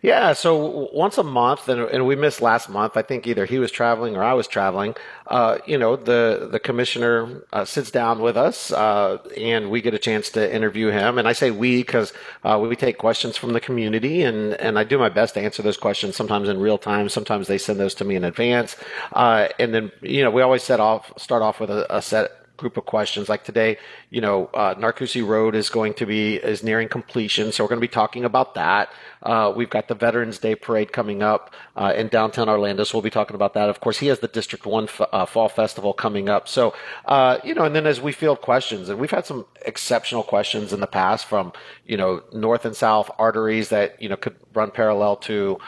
Yeah, 0.00 0.32
so 0.32 0.88
once 0.92 1.18
a 1.18 1.24
month, 1.24 1.68
and, 1.68 1.80
and, 1.80 2.06
we 2.06 2.14
missed 2.14 2.40
last 2.40 2.68
month. 2.68 2.96
I 2.96 3.02
think 3.02 3.26
either 3.26 3.46
he 3.46 3.58
was 3.58 3.72
traveling 3.72 4.16
or 4.16 4.22
I 4.22 4.32
was 4.32 4.46
traveling. 4.46 4.94
Uh, 5.26 5.58
you 5.66 5.76
know, 5.76 5.96
the 5.96 6.48
the 6.50 6.60
commissioner 6.60 7.42
uh, 7.52 7.64
sits 7.64 7.90
down 7.90 8.20
with 8.20 8.36
us, 8.36 8.70
uh, 8.70 9.18
and 9.36 9.70
we 9.70 9.80
get 9.80 9.94
a 9.94 9.98
chance 9.98 10.30
to 10.30 10.54
interview 10.54 10.88
him. 10.88 11.18
And 11.18 11.26
I 11.26 11.32
say 11.32 11.50
we 11.50 11.78
because 11.78 12.12
uh, 12.44 12.58
we 12.60 12.76
take 12.76 12.98
questions 12.98 13.36
from 13.36 13.54
the 13.54 13.60
community, 13.60 14.22
and 14.22 14.54
and 14.54 14.78
I 14.78 14.84
do 14.84 14.98
my 14.98 15.08
best 15.08 15.34
to 15.34 15.40
answer 15.40 15.62
those 15.62 15.76
questions. 15.76 16.14
Sometimes 16.14 16.48
in 16.48 16.60
real 16.60 16.78
time, 16.78 17.08
sometimes 17.08 17.48
they 17.48 17.58
send 17.58 17.80
those 17.80 17.94
to 17.94 18.04
me 18.04 18.14
in 18.14 18.22
advance. 18.22 18.76
Uh, 19.12 19.48
and 19.58 19.74
then 19.74 19.90
you 20.00 20.22
know, 20.22 20.30
we 20.30 20.42
always 20.42 20.62
set 20.62 20.78
off 20.78 21.12
start 21.16 21.42
off 21.42 21.58
with 21.58 21.70
a, 21.70 21.96
a 21.96 22.00
set 22.00 22.37
group 22.58 22.76
of 22.76 22.84
questions. 22.84 23.28
Like 23.28 23.44
today, 23.44 23.78
you 24.10 24.20
know, 24.20 24.50
uh, 24.52 24.74
Narcoossee 24.74 25.26
Road 25.26 25.54
is 25.54 25.70
going 25.70 25.94
to 25.94 26.04
be 26.04 26.36
is 26.36 26.62
nearing 26.62 26.88
completion, 26.88 27.50
so 27.52 27.64
we're 27.64 27.68
going 27.68 27.80
to 27.80 27.86
be 27.86 27.88
talking 27.88 28.24
about 28.24 28.54
that. 28.54 28.92
Uh, 29.22 29.52
we've 29.56 29.70
got 29.70 29.88
the 29.88 29.94
Veterans 29.94 30.38
Day 30.38 30.54
Parade 30.54 30.92
coming 30.92 31.22
up 31.22 31.54
uh, 31.76 31.94
in 31.96 32.08
downtown 32.08 32.48
Orlando, 32.48 32.84
so 32.84 32.98
we'll 32.98 33.02
be 33.02 33.10
talking 33.10 33.34
about 33.34 33.54
that. 33.54 33.70
Of 33.70 33.80
course, 33.80 33.98
he 33.98 34.08
has 34.08 34.18
the 34.18 34.28
District 34.28 34.66
One 34.66 34.84
f- 34.84 35.00
uh, 35.10 35.24
Fall 35.24 35.48
Festival 35.48 35.94
coming 35.94 36.28
up, 36.28 36.46
so 36.48 36.74
uh, 37.06 37.38
you 37.42 37.54
know, 37.54 37.64
and 37.64 37.74
then 37.74 37.86
as 37.86 38.00
we 38.00 38.12
field 38.12 38.42
questions, 38.42 38.90
and 38.90 38.98
we've 38.98 39.10
had 39.10 39.24
some 39.24 39.46
exceptional 39.64 40.22
questions 40.22 40.72
in 40.72 40.80
the 40.80 40.86
past 40.86 41.24
from 41.24 41.52
you 41.86 41.96
know 41.96 42.22
north 42.32 42.66
and 42.66 42.76
south 42.76 43.10
arteries 43.18 43.70
that 43.70 44.00
you 44.02 44.08
know 44.08 44.16
could 44.16 44.36
run 44.52 44.70
parallel 44.70 45.16
to 45.16 45.58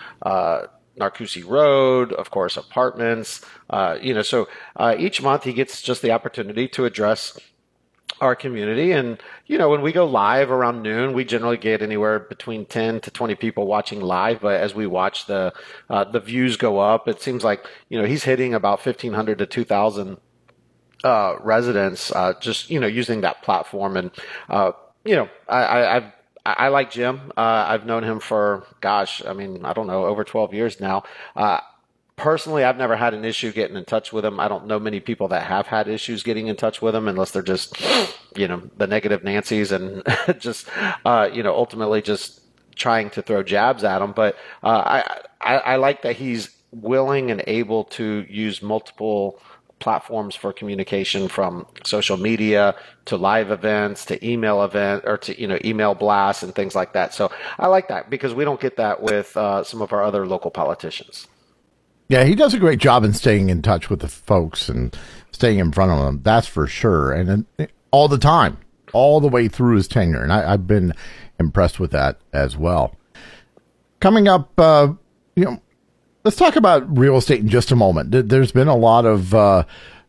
Narcoossee 1.00 1.46
Road, 1.46 2.12
of 2.12 2.30
course, 2.30 2.56
apartments. 2.56 3.44
Uh, 3.68 3.98
you 4.00 4.14
know, 4.14 4.22
so 4.22 4.48
uh, 4.76 4.94
each 4.98 5.22
month 5.22 5.44
he 5.44 5.52
gets 5.52 5.82
just 5.82 6.02
the 6.02 6.12
opportunity 6.12 6.68
to 6.68 6.84
address 6.84 7.38
our 8.20 8.36
community. 8.36 8.92
And, 8.92 9.20
you 9.46 9.58
know, 9.58 9.68
when 9.68 9.80
we 9.80 9.92
go 9.92 10.04
live 10.04 10.50
around 10.50 10.82
noon, 10.82 11.14
we 11.14 11.24
generally 11.24 11.56
get 11.56 11.82
anywhere 11.82 12.18
between 12.18 12.66
10 12.66 13.00
to 13.00 13.10
20 13.10 13.34
people 13.34 13.66
watching 13.66 14.00
live. 14.00 14.40
But 14.40 14.60
as 14.60 14.74
we 14.74 14.86
watch 14.86 15.26
the, 15.26 15.52
uh, 15.88 16.04
the 16.04 16.20
views 16.20 16.56
go 16.56 16.78
up, 16.78 17.08
it 17.08 17.22
seems 17.22 17.42
like, 17.42 17.66
you 17.88 18.00
know, 18.00 18.06
he's 18.06 18.24
hitting 18.24 18.54
about 18.54 18.84
1,500 18.84 19.38
to 19.38 19.46
2,000 19.46 20.18
uh, 21.02 21.36
residents 21.40 22.12
uh, 22.12 22.34
just, 22.40 22.70
you 22.70 22.78
know, 22.78 22.86
using 22.86 23.22
that 23.22 23.42
platform. 23.42 23.96
And, 23.96 24.10
uh, 24.48 24.72
you 25.04 25.16
know, 25.16 25.28
I, 25.48 25.96
I've 25.96 26.12
I, 26.44 26.52
I 26.52 26.68
like 26.68 26.90
Jim. 26.90 27.32
Uh, 27.36 27.66
I've 27.68 27.86
known 27.86 28.04
him 28.04 28.20
for, 28.20 28.66
gosh, 28.80 29.24
I 29.24 29.32
mean, 29.32 29.64
I 29.64 29.72
don't 29.72 29.86
know, 29.86 30.04
over 30.06 30.24
12 30.24 30.54
years 30.54 30.80
now. 30.80 31.04
Uh, 31.36 31.60
personally, 32.16 32.64
I've 32.64 32.76
never 32.76 32.96
had 32.96 33.14
an 33.14 33.24
issue 33.24 33.52
getting 33.52 33.76
in 33.76 33.84
touch 33.84 34.12
with 34.12 34.24
him. 34.24 34.38
I 34.38 34.48
don't 34.48 34.66
know 34.66 34.78
many 34.78 35.00
people 35.00 35.28
that 35.28 35.44
have 35.46 35.66
had 35.66 35.88
issues 35.88 36.22
getting 36.22 36.48
in 36.48 36.56
touch 36.56 36.82
with 36.82 36.94
him 36.94 37.08
unless 37.08 37.30
they're 37.30 37.42
just, 37.42 37.80
you 38.36 38.46
know, 38.46 38.62
the 38.76 38.86
negative 38.86 39.24
Nancy's 39.24 39.72
and 39.72 40.02
just, 40.38 40.68
uh, 41.04 41.28
you 41.32 41.42
know, 41.42 41.54
ultimately 41.54 42.02
just 42.02 42.40
trying 42.76 43.10
to 43.10 43.22
throw 43.22 43.42
jabs 43.42 43.84
at 43.84 44.02
him. 44.02 44.12
But 44.12 44.36
uh, 44.62 44.68
I, 44.84 45.20
I, 45.40 45.56
I 45.56 45.76
like 45.76 46.02
that 46.02 46.16
he's 46.16 46.50
willing 46.72 47.30
and 47.30 47.42
able 47.46 47.84
to 47.84 48.26
use 48.28 48.62
multiple 48.62 49.40
platforms 49.80 50.34
for 50.34 50.52
communication 50.52 51.26
from 51.26 51.66
social 51.84 52.16
media 52.16 52.76
to 53.06 53.16
live 53.16 53.50
events 53.50 54.04
to 54.04 54.24
email 54.26 54.62
event 54.62 55.02
or 55.06 55.18
to 55.18 55.38
you 55.40 55.48
know 55.48 55.58
email 55.64 55.94
blasts 55.94 56.42
and 56.42 56.54
things 56.54 56.74
like 56.74 56.92
that. 56.92 57.12
So 57.12 57.30
i 57.58 57.66
like 57.66 57.88
that 57.88 58.10
because 58.10 58.34
we 58.34 58.44
don't 58.44 58.60
get 58.60 58.76
that 58.76 59.02
with 59.02 59.36
uh, 59.36 59.64
some 59.64 59.82
of 59.82 59.92
our 59.92 60.02
other 60.02 60.26
local 60.26 60.50
politicians. 60.50 61.26
Yeah 62.08 62.24
he 62.24 62.34
does 62.34 62.54
a 62.54 62.58
great 62.58 62.78
job 62.78 63.02
in 63.02 63.12
staying 63.12 63.48
in 63.48 63.62
touch 63.62 63.90
with 63.90 64.00
the 64.00 64.08
folks 64.08 64.68
and 64.68 64.96
staying 65.32 65.58
in 65.58 65.72
front 65.72 65.90
of 65.90 65.98
them 65.98 66.20
that's 66.22 66.46
for 66.46 66.66
sure. 66.66 67.12
And 67.12 67.46
all 67.90 68.06
the 68.06 68.18
time 68.18 68.58
all 68.92 69.20
the 69.20 69.28
way 69.28 69.48
through 69.48 69.76
his 69.76 69.88
tenure. 69.88 70.22
And 70.22 70.32
I, 70.32 70.50
have 70.50 70.66
been 70.66 70.92
impressed 71.38 71.78
with 71.78 71.92
that 71.92 72.18
as 72.32 72.56
well. 72.56 72.96
Coming 74.00 74.28
up 74.28 74.58
uh, 74.58 74.92
you 75.36 75.44
know 75.44 75.62
let's 76.24 76.36
talk 76.36 76.56
about 76.56 76.98
real 76.98 77.16
estate 77.16 77.40
in 77.40 77.48
just 77.48 77.70
a 77.70 77.76
moment. 77.76 78.10
There's 78.10 78.52
been 78.52 78.68
a 78.68 78.76
lot 78.76 79.04
of 79.04 79.34
uh, 79.34 79.64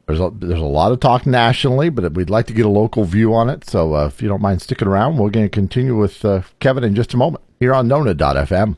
there's 0.08 0.20
a, 0.20 0.32
there's 0.34 0.60
a 0.60 0.66
lot 0.66 0.92
of 0.92 1.00
talk 1.00 1.26
nationally, 1.26 1.90
but 1.90 2.14
we'd 2.14 2.30
like 2.30 2.48
to 2.48 2.54
get 2.54 2.66
a 2.66 2.70
local 2.70 3.06
view 3.06 3.34
on 3.34 3.50
it. 3.50 3.70
So 3.70 3.96
uh, 3.96 4.08
if 4.08 4.22
you 4.22 4.28
don't 4.28 4.42
mind 4.42 4.62
sticking 4.62 4.88
around, 4.88 5.18
we're 5.18 5.30
going 5.30 5.46
to 5.46 5.50
continue 5.50 5.98
with 5.98 6.24
uh, 6.26 6.42
Kevin 6.60 6.84
in 6.84 6.96
just 6.96 7.14
a 7.14 7.18
moment 7.18 7.44
here 7.60 7.74
on 7.74 7.88
Nona.fm. 7.88 8.78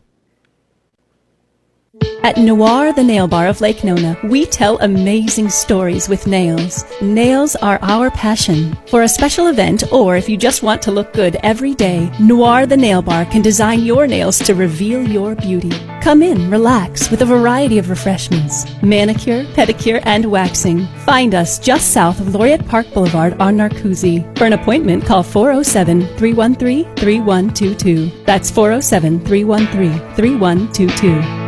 At 2.25 2.37
Noir, 2.37 2.93
the 2.93 3.03
nail 3.03 3.27
bar 3.27 3.47
of 3.47 3.59
Lake 3.59 3.83
Nona, 3.83 4.17
we 4.23 4.45
tell 4.45 4.79
amazing 4.79 5.49
stories 5.49 6.07
with 6.07 6.25
nails. 6.25 6.85
Nails 7.01 7.57
are 7.57 7.79
our 7.81 8.11
passion. 8.11 8.77
For 8.87 9.01
a 9.01 9.09
special 9.09 9.47
event, 9.47 9.83
or 9.91 10.15
if 10.15 10.29
you 10.29 10.37
just 10.37 10.63
want 10.63 10.81
to 10.83 10.91
look 10.91 11.11
good 11.11 11.35
every 11.43 11.73
day, 11.73 12.09
Noir, 12.21 12.65
the 12.65 12.77
nail 12.77 13.01
bar 13.01 13.25
can 13.25 13.41
design 13.41 13.81
your 13.81 14.07
nails 14.07 14.39
to 14.39 14.55
reveal 14.55 15.05
your 15.05 15.35
beauty. 15.35 15.73
Come 16.01 16.23
in, 16.23 16.49
relax 16.49 17.11
with 17.11 17.23
a 17.23 17.25
variety 17.25 17.77
of 17.77 17.89
refreshments 17.89 18.71
manicure, 18.81 19.43
pedicure, 19.55 20.01
and 20.05 20.23
waxing. 20.31 20.87
Find 21.05 21.35
us 21.35 21.59
just 21.59 21.91
south 21.91 22.21
of 22.21 22.33
Laureate 22.33 22.65
Park 22.65 22.87
Boulevard 22.93 23.33
on 23.41 23.57
Narcoossee. 23.57 24.37
For 24.37 24.45
an 24.45 24.53
appointment, 24.53 25.05
call 25.05 25.23
407 25.23 26.07
313 26.15 26.85
3122. 26.95 28.23
That's 28.23 28.49
407 28.49 29.25
313 29.25 30.15
3122. 30.15 31.42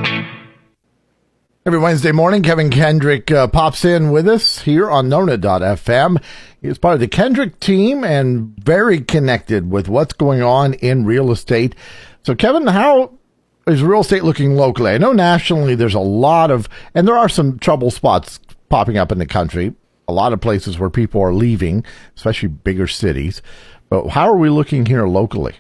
Every 1.68 1.80
Wednesday 1.80 2.12
morning, 2.12 2.44
Kevin 2.44 2.70
Kendrick 2.70 3.32
uh, 3.32 3.48
pops 3.48 3.84
in 3.84 4.12
with 4.12 4.28
us 4.28 4.60
here 4.60 4.88
on 4.88 5.10
Nona.fm. 5.10 6.22
He's 6.62 6.78
part 6.78 6.94
of 6.94 7.00
the 7.00 7.08
Kendrick 7.08 7.60
team 7.60 8.04
and 8.04 8.56
very 8.64 9.02
connected 9.02 9.72
with 9.72 9.90
what's 9.90 10.14
going 10.14 10.44
on 10.44 10.76
in 10.76 11.06
real 11.06 11.32
estate. 11.32 11.74
So, 12.22 12.36
Kevin, 12.36 12.68
how 12.68 13.18
is 13.66 13.82
real 13.82 14.02
estate 14.02 14.24
looking 14.24 14.56
locally? 14.56 14.92
I 14.92 15.00
know 15.00 15.12
nationally 15.12 15.74
there's 15.74 15.96
a 15.96 16.00
lot 16.00 16.52
of, 16.52 16.70
and 16.94 17.08
there 17.08 17.18
are 17.18 17.28
some 17.28 17.58
trouble 17.58 17.90
spots 17.90 18.40
popping 18.70 19.00
up 19.00 19.12
in 19.12 19.18
the 19.18 19.26
country, 19.26 19.74
a 20.08 20.14
lot 20.14 20.34
of 20.34 20.42
places 20.42 20.78
where 20.78 20.92
people 20.92 21.20
are 21.20 21.34
leaving, 21.34 21.84
especially 22.16 22.50
bigger 22.50 22.86
cities. 22.86 23.42
But 23.90 24.10
how 24.10 24.30
are 24.30 24.38
we 24.38 24.50
looking 24.50 24.86
here 24.86 25.08
locally? 25.08 25.56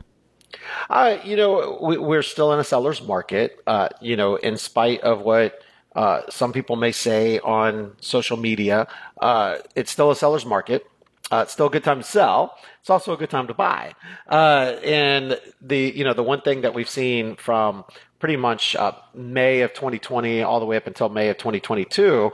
Uh, 0.87 1.17
you 1.23 1.35
know, 1.35 1.79
we, 1.81 2.15
are 2.15 2.21
still 2.21 2.53
in 2.53 2.59
a 2.59 2.63
seller's 2.63 3.01
market. 3.01 3.59
Uh, 3.65 3.89
you 4.01 4.15
know, 4.15 4.35
in 4.35 4.55
spite 4.57 5.01
of 5.01 5.21
what 5.21 5.63
uh, 5.95 6.21
some 6.29 6.51
people 6.51 6.75
may 6.75 6.91
say 6.91 7.39
on 7.39 7.95
social 8.01 8.37
media, 8.37 8.87
uh, 9.21 9.57
it's 9.75 9.91
still 9.91 10.11
a 10.11 10.15
seller's 10.15 10.45
market. 10.45 10.85
Uh, 11.31 11.37
it's 11.37 11.53
still 11.53 11.67
a 11.67 11.69
good 11.71 11.83
time 11.83 11.99
to 12.01 12.03
sell. 12.03 12.55
It's 12.81 12.89
also 12.89 13.13
a 13.13 13.17
good 13.17 13.31
time 13.31 13.47
to 13.47 13.53
buy. 13.53 13.93
Uh, 14.29 14.75
and 14.83 15.39
the 15.59 15.91
you 15.95 16.03
know 16.03 16.13
the 16.13 16.21
one 16.21 16.41
thing 16.41 16.61
that 16.61 16.75
we've 16.75 16.89
seen 16.89 17.35
from 17.35 17.83
pretty 18.19 18.35
much 18.35 18.75
uh, 18.75 18.91
May 19.13 19.61
of 19.61 19.73
2020 19.73 20.43
all 20.43 20.59
the 20.59 20.65
way 20.65 20.77
up 20.77 20.85
until 20.85 21.09
May 21.09 21.29
of 21.29 21.37
2022 21.37 22.31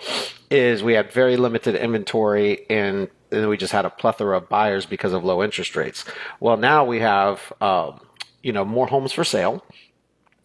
is 0.49 0.83
we 0.83 0.93
had 0.93 1.11
very 1.11 1.37
limited 1.37 1.75
inventory 1.75 2.65
and 2.69 3.07
and 3.31 3.47
we 3.47 3.55
just 3.55 3.71
had 3.71 3.85
a 3.85 3.89
plethora 3.89 4.37
of 4.37 4.49
buyers 4.49 4.85
because 4.85 5.13
of 5.13 5.23
low 5.23 5.41
interest 5.41 5.75
rates. 5.77 6.03
Well, 6.41 6.57
now 6.57 6.83
we 6.83 6.99
have 6.99 7.53
um, 7.61 8.01
you 8.43 8.51
know 8.51 8.65
more 8.65 8.87
homes 8.87 9.13
for 9.13 9.23
sale 9.23 9.63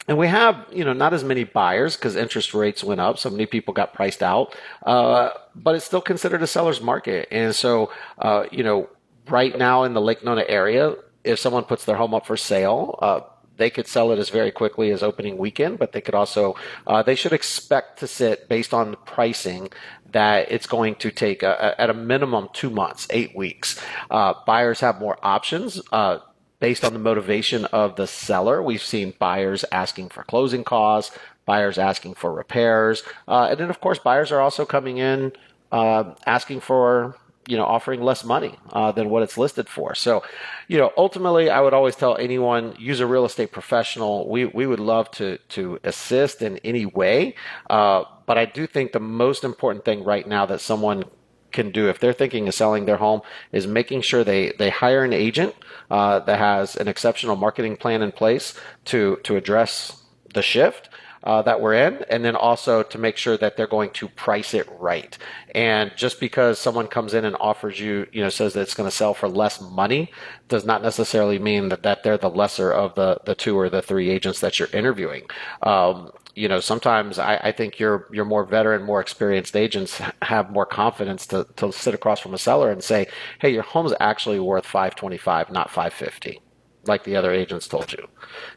and 0.09 0.19
we 0.19 0.29
have, 0.29 0.67
you 0.73 0.85
know, 0.85 0.93
not 0.93 1.13
as 1.13 1.25
many 1.25 1.45
buyers 1.45 1.97
because 1.97 2.17
interest 2.17 2.55
rates 2.55 2.85
went 2.85 3.01
up. 3.01 3.19
So 3.19 3.31
many 3.31 3.47
people 3.47 3.75
got 3.75 3.93
priced 3.93 4.23
out, 4.23 4.55
uh, 4.85 5.31
but 5.55 5.75
it's 5.75 5.85
still 5.85 6.01
considered 6.01 6.43
a 6.43 6.47
seller's 6.47 6.81
market. 6.81 7.29
And 7.31 7.55
so, 7.55 7.91
uh, 8.19 8.45
you 8.51 8.63
know, 8.63 8.89
right 9.29 9.57
now 9.57 9.85
in 9.85 9.95
the 9.95 10.01
Lake 10.01 10.25
Nona 10.25 10.45
area, 10.49 10.95
if 11.25 11.39
someone 11.39 11.65
puts 11.65 11.85
their 11.85 11.97
home 11.97 12.15
up 12.15 12.27
for 12.27 12.37
sale, 12.37 12.99
uh, 13.03 13.21
they 13.57 13.71
could 13.71 13.87
sell 13.87 14.13
it 14.13 14.19
as 14.19 14.29
very 14.29 14.51
quickly 14.51 14.91
as 14.91 15.03
opening 15.03 15.39
weekend, 15.39 15.79
but 15.79 15.93
they 15.93 16.01
could 16.01 16.15
also, 16.15 16.55
uh, 16.87 17.03
they 17.03 17.15
should 17.15 17.33
expect 17.33 17.99
to 18.01 18.07
sit 18.07 18.49
based 18.49 18.75
on 18.75 18.91
the 18.93 18.97
pricing 18.99 19.71
that 20.13 20.53
it's 20.53 20.67
going 20.67 20.95
to 20.97 21.11
take 21.11 21.43
a, 21.43 21.75
a, 21.79 21.81
at 21.81 21.91
a 21.91 21.95
minimum 21.95 22.49
two 22.53 22.71
months, 22.71 23.07
eight 23.11 23.35
weeks. 23.35 23.81
Uh, 24.11 24.35
buyers 24.47 24.81
have 24.81 25.01
more 25.01 25.19
options 25.23 25.81
uh, 25.91 26.19
based 26.67 26.85
on 26.85 26.93
the 26.93 26.99
motivation 26.99 27.65
of 27.67 27.95
the 27.95 28.09
seller. 28.09 28.61
We've 28.61 28.83
seen 28.83 29.15
buyers 29.21 29.65
asking 29.71 30.09
for 30.09 30.25
closing 30.25 30.65
costs, 30.65 31.17
buyers 31.45 31.79
asking 31.79 32.15
for 32.15 32.33
repairs, 32.33 33.05
uh, 33.29 33.47
and 33.51 33.61
then 33.61 33.71
of 33.71 33.81
course 33.81 34.01
buyers 34.01 34.33
are 34.33 34.41
also 34.41 34.65
coming 34.65 34.99
in 34.99 35.31
uh, 35.71 36.15
asking 36.27 36.59
for 36.59 37.17
you 37.47 37.57
know 37.57 37.65
offering 37.65 38.03
less 38.03 38.25
money 38.25 38.57
uh, 38.73 38.91
than 38.91 39.11
what 39.11 39.23
it's 39.23 39.39
listed 39.39 39.69
for. 39.69 39.95
So, 39.95 40.25
you 40.67 40.77
know, 40.77 40.91
ultimately, 40.97 41.51
I 41.51 41.61
would 41.61 41.73
always 41.73 41.95
tell 41.95 42.17
anyone 42.17 42.75
use 42.81 42.99
a 42.99 43.07
real 43.07 43.25
estate 43.25 43.53
professional. 43.53 44.29
We 44.29 44.47
we 44.47 44.67
would 44.67 44.81
love 44.81 45.09
to 45.13 45.39
to 45.51 45.79
assist 45.85 46.43
in 46.43 46.59
any 46.65 46.85
way, 46.85 47.37
uh, 47.71 48.03
but 48.27 48.39
I 48.39 48.45
do 48.45 48.67
think 48.67 48.91
the 48.91 49.07
most 49.23 49.45
important 49.45 49.85
thing 49.85 50.03
right 50.03 50.27
now 50.27 50.47
that 50.47 50.61
someone 50.61 51.05
can 51.53 51.71
do 51.71 51.89
if 51.89 51.99
they're 51.99 52.13
thinking 52.13 52.49
of 52.49 52.55
selling 52.55 52.87
their 52.87 52.97
home 52.97 53.23
is 53.53 53.67
making 53.67 54.03
sure 54.03 54.25
they, 54.25 54.53
they 54.59 54.71
hire 54.71 55.05
an 55.05 55.13
agent 55.13 55.55
uh, 55.91 56.19
that 56.21 56.39
has 56.39 56.77
an 56.77 56.89
exceptional 56.89 57.37
marketing 57.37 57.77
plan 57.77 58.03
in 58.03 58.13
place 58.13 58.55
to, 58.85 59.19
to 59.25 59.37
address 59.37 60.03
the 60.35 60.43
shift. 60.43 60.89
Uh, 61.25 61.43
that 61.43 61.61
we're 61.61 61.75
in, 61.75 62.05
and 62.09 62.25
then 62.25 62.37
also 62.37 62.85
to 62.85 62.99
make 62.99 63.17
sure 63.17 63.37
that 63.37 63.57
they're 63.57 63.67
going 63.67 63.91
to 63.91 64.07
price 64.07 64.55
it 64.55 64.69
right. 64.79 65.19
And 65.57 65.91
just 65.97 66.21
because 66.21 66.57
someone 66.57 66.87
comes 66.87 67.15
in 67.15 67.25
and 67.25 67.35
offers 67.41 67.81
you, 67.81 68.07
you 68.13 68.23
know, 68.23 68.29
says 68.29 68.53
that 68.53 68.61
it's 68.61 68.75
going 68.75 68.89
to 68.89 68.95
sell 68.95 69.13
for 69.13 69.29
less 69.29 69.61
money, 69.61 70.13
does 70.47 70.65
not 70.65 70.83
necessarily 70.83 71.41
mean 71.41 71.71
that, 71.71 71.83
that 71.83 72.05
they're 72.05 72.17
the 72.17 72.31
lesser 72.31 72.71
of 72.71 72.95
the 72.95 73.19
the 73.25 73.35
two 73.35 73.59
or 73.59 73.69
the 73.69 73.83
three 73.83 74.09
agents 74.09 74.39
that 74.39 74.61
you're 74.61 74.69
interviewing. 74.73 75.25
Um, 75.65 76.13
you 76.37 76.49
know, 76.49 76.61
sometimes 76.61 77.19
I, 77.19 77.37
I, 77.37 77.53
think 77.53 77.81
your 77.81 78.07
your 78.13 78.27
more 78.27 78.45
veteran, 78.45 78.83
more 78.83 79.01
experienced 79.01 79.57
agents 79.57 80.01
have 80.23 80.51
more 80.51 80.67
confidence 80.67 81.27
to, 81.29 81.47
to 81.57 81.73
sit 81.73 81.95
across 81.95 82.21
from 82.21 82.35
a 82.35 82.39
seller 82.39 82.71
and 82.71 82.85
say, 82.85 83.09
"Hey, 83.41 83.51
your 83.51 83.63
home's 83.63 83.95
actually 83.99 84.39
worth 84.39 84.67
five 84.67 84.95
twenty 84.95 85.17
five, 85.17 85.51
not 85.51 85.71
five 85.71 85.95
fifty, 85.95 86.43
like 86.85 87.05
the 87.05 87.17
other 87.17 87.33
agents 87.33 87.67
told 87.67 87.91
you." 87.91 88.07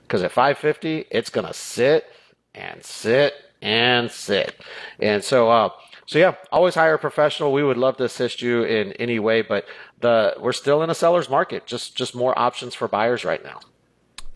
Because 0.02 0.22
at 0.22 0.34
five 0.34 0.58
fifty, 0.58 1.06
it's 1.10 1.30
gonna 1.30 1.54
sit 1.54 2.06
and 2.54 2.84
sit 2.84 3.34
and 3.62 4.12
sit, 4.12 4.62
and 5.00 5.24
so. 5.24 5.50
Uh, 5.50 5.70
so 6.06 6.18
yeah, 6.18 6.34
always 6.52 6.74
hire 6.74 6.96
a 6.96 7.00
professional. 7.00 7.54
We 7.54 7.62
would 7.62 7.78
love 7.78 7.98
to 7.98 8.04
assist 8.04 8.42
you 8.42 8.64
in 8.64 8.94
any 8.94 9.20
way, 9.20 9.44
but 9.44 9.68
the 10.02 10.34
we're 10.40 10.54
still 10.54 10.82
in 10.82 10.90
a 10.90 10.96
seller's 10.96 11.30
market. 11.30 11.68
Just 11.68 11.96
just 11.96 12.16
more 12.16 12.38
options 12.38 12.74
for 12.74 12.88
buyers 12.88 13.24
right 13.24 13.44
now. 13.44 13.60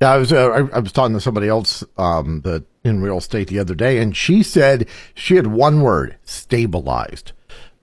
Yeah, 0.03 0.11
I 0.11 0.17
was 0.17 0.33
uh, 0.33 0.49
I, 0.49 0.75
I, 0.75 0.79
was 0.79 0.91
talking 0.91 1.13
to 1.13 1.21
somebody 1.21 1.47
else 1.47 1.81
um, 1.97 2.41
that 2.41 2.65
in 2.83 3.01
real 3.01 3.19
estate 3.19 3.47
the 3.47 3.59
other 3.59 3.73
day, 3.73 3.99
and 3.99 4.13
she 4.13 4.43
said 4.43 4.85
she 5.15 5.37
had 5.37 5.47
one 5.47 5.79
word: 5.79 6.17
stabilized. 6.25 7.31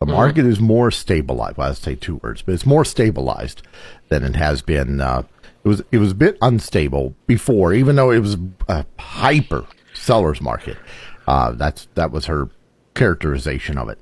The 0.01 0.05
mm-hmm. 0.05 0.13
market 0.13 0.45
is 0.45 0.61
more 0.61 0.91
stabilized. 0.91 1.57
Well, 1.57 1.71
I 1.71 1.73
say 1.73 1.95
two 1.95 2.17
words, 2.17 2.43
but 2.43 2.53
it's 2.53 2.67
more 2.67 2.85
stabilized 2.85 3.63
than 4.11 4.23
it 4.23 4.37
has 4.37 4.61
been. 4.61 5.01
Uh, 5.01 5.23
it 5.65 5.69
was 5.69 5.83
it 5.93 5.97
was 5.97 6.13
a 6.13 6.15
bit 6.15 6.37
unstable 6.43 7.15
before, 7.27 7.73
even 7.73 7.97
though 7.97 8.11
it 8.11 8.19
was 8.19 8.37
a 8.69 8.85
hyper 8.99 9.65
seller's 9.95 10.43
market. 10.43 10.77
Uh, 11.27 11.53
that's 11.53 11.89
that 11.95 12.11
was 12.11 12.27
her 12.27 12.51
characterization 12.93 13.79
of 13.79 13.89
it. 13.89 13.99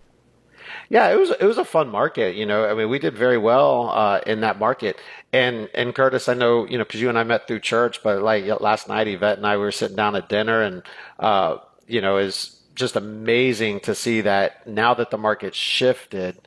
Yeah, 0.91 1.11
it 1.11 1.19
was 1.19 1.31
it 1.31 1.45
was 1.45 1.59
a 1.59 1.65
fun 1.65 1.89
market. 1.91 2.35
You 2.35 2.47
know, 2.47 2.65
I 2.69 2.75
mean, 2.75 2.89
we 2.89 2.99
did 2.99 3.17
very 3.17 3.37
well 3.37 3.91
uh, 3.91 4.21
in 4.27 4.41
that 4.41 4.59
market. 4.59 4.99
And 5.33 5.69
and 5.75 5.95
Curtis, 5.95 6.29
I 6.29 6.35
know 6.35 6.67
you 6.67 6.79
know 6.79 6.85
because 6.85 7.01
you 7.01 7.09
and 7.09 7.19
I 7.19 7.25
met 7.25 7.47
through 7.47 7.61
church, 7.61 8.03
but 8.03 8.23
like 8.23 8.47
last 8.61 8.89
night, 8.89 9.07
Yvette 9.07 9.37
and 9.37 9.47
I 9.47 9.57
we 9.57 9.63
were 9.65 9.73
sitting 9.73 9.97
down 9.97 10.17
at 10.17 10.29
dinner, 10.29 10.63
and 10.63 10.83
uh, 11.19 11.59
you 11.87 12.01
know, 12.01 12.17
is 12.17 12.59
just 12.75 12.97
amazing 12.97 13.81
to 13.81 13.95
see 13.95 14.23
that 14.23 14.67
now 14.67 14.95
that 14.95 15.11
the 15.11 15.19
market 15.19 15.55
shifted 15.55 16.39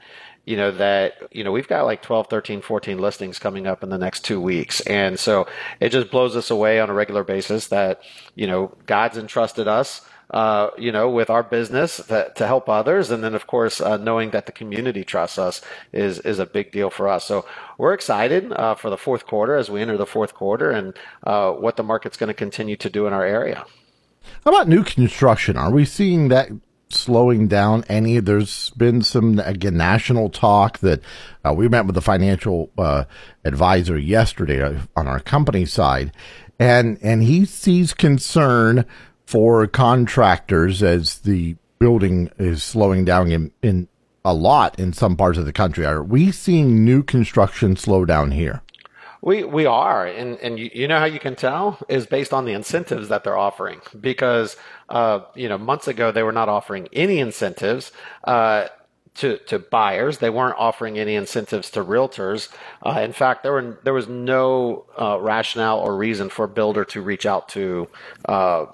you 0.45 0.57
know 0.57 0.71
that 0.71 1.13
you 1.31 1.43
know 1.43 1.51
we've 1.51 1.67
got 1.67 1.85
like 1.85 2.01
12 2.01 2.27
13 2.27 2.61
14 2.61 2.97
listings 2.97 3.37
coming 3.37 3.67
up 3.67 3.83
in 3.83 3.89
the 3.89 3.97
next 3.97 4.25
two 4.25 4.41
weeks 4.41 4.81
and 4.81 5.19
so 5.19 5.45
it 5.79 5.89
just 5.89 6.09
blows 6.09 6.35
us 6.35 6.49
away 6.49 6.79
on 6.79 6.89
a 6.89 6.93
regular 6.93 7.23
basis 7.23 7.67
that 7.67 8.01
you 8.35 8.47
know 8.47 8.75
god's 8.85 9.17
entrusted 9.17 9.67
us 9.67 10.01
uh, 10.31 10.69
you 10.77 10.91
know, 10.91 11.09
with 11.09 11.29
our 11.29 11.43
business 11.43 11.97
to, 11.97 12.31
to, 12.35 12.47
help 12.47 12.69
others, 12.69 13.11
and 13.11 13.21
then 13.23 13.35
of 13.35 13.47
course 13.47 13.81
uh, 13.81 13.97
knowing 13.97 14.31
that 14.31 14.45
the 14.45 14.51
community 14.51 15.03
trusts 15.03 15.37
us 15.37 15.61
is 15.91 16.19
is 16.19 16.39
a 16.39 16.45
big 16.45 16.71
deal 16.71 16.89
for 16.89 17.09
us. 17.09 17.25
So 17.25 17.45
we're 17.77 17.93
excited 17.93 18.51
uh, 18.53 18.75
for 18.75 18.89
the 18.89 18.97
fourth 18.97 19.27
quarter 19.27 19.55
as 19.55 19.69
we 19.69 19.81
enter 19.81 19.97
the 19.97 20.05
fourth 20.05 20.33
quarter 20.33 20.71
and 20.71 20.97
uh, 21.23 21.51
what 21.51 21.75
the 21.75 21.83
market's 21.83 22.15
going 22.15 22.29
to 22.29 22.33
continue 22.33 22.77
to 22.77 22.89
do 22.89 23.07
in 23.07 23.13
our 23.13 23.25
area. 23.25 23.65
How 24.45 24.51
about 24.51 24.69
new 24.69 24.83
construction? 24.83 25.57
Are 25.57 25.71
we 25.71 25.83
seeing 25.83 26.29
that 26.29 26.49
slowing 26.93 27.47
down 27.47 27.83
any. 27.87 28.19
There's 28.19 28.69
been 28.71 29.01
some 29.01 29.39
again 29.39 29.77
national 29.77 30.29
talk 30.29 30.79
that 30.79 31.01
uh, 31.45 31.53
we 31.53 31.67
met 31.67 31.85
with 31.85 31.95
the 31.95 32.01
financial 32.01 32.69
uh, 32.77 33.05
advisor 33.45 33.97
yesterday 33.97 34.79
on 34.95 35.07
our 35.07 35.19
company 35.19 35.65
side, 35.65 36.11
and 36.59 36.97
and 37.01 37.23
he 37.23 37.45
sees 37.45 37.93
concern 37.93 38.85
for 39.31 39.65
contractors 39.65 40.83
as 40.83 41.19
the 41.19 41.55
building 41.79 42.29
is 42.37 42.61
slowing 42.61 43.05
down 43.05 43.31
in, 43.31 43.49
in 43.61 43.87
a 44.25 44.33
lot 44.33 44.77
in 44.77 44.91
some 44.91 45.15
parts 45.15 45.37
of 45.37 45.45
the 45.45 45.53
country. 45.53 45.85
Are 45.85 46.03
we 46.03 46.33
seeing 46.33 46.83
new 46.83 47.01
construction 47.01 47.77
slow 47.77 48.03
down 48.03 48.31
here? 48.31 48.61
We 49.21 49.45
we 49.45 49.65
are, 49.65 50.05
and 50.05 50.37
and 50.39 50.59
you, 50.59 50.69
you 50.73 50.87
know 50.87 50.99
how 50.99 51.05
you 51.05 51.19
can 51.19 51.35
tell 51.35 51.79
is 51.87 52.07
based 52.07 52.33
on 52.33 52.43
the 52.43 52.51
incentives 52.51 53.07
that 53.07 53.23
they're 53.23 53.37
offering 53.37 53.79
because 53.99 54.57
uh, 54.89 55.21
you 55.33 55.47
know 55.47 55.57
months 55.57 55.87
ago 55.87 56.11
they 56.11 56.23
were 56.23 56.31
not 56.33 56.49
offering 56.49 56.89
any 56.91 57.19
incentives. 57.19 57.91
Uh, 58.25 58.67
to, 59.13 59.37
to 59.39 59.59
buyers. 59.59 60.19
They 60.19 60.29
weren't 60.29 60.55
offering 60.57 60.97
any 60.97 61.15
incentives 61.15 61.69
to 61.71 61.83
realtors. 61.83 62.47
Uh, 62.81 63.01
in 63.01 63.11
fact, 63.11 63.43
there 63.43 63.51
were 63.51 63.77
there 63.83 63.93
was 63.93 64.07
no 64.07 64.85
uh, 64.97 65.19
rationale 65.19 65.79
or 65.79 65.97
reason 65.97 66.29
for 66.29 66.45
a 66.45 66.47
builder 66.47 66.85
to 66.85 67.01
reach 67.01 67.25
out 67.25 67.49
to 67.49 67.89
uh, 68.23 68.67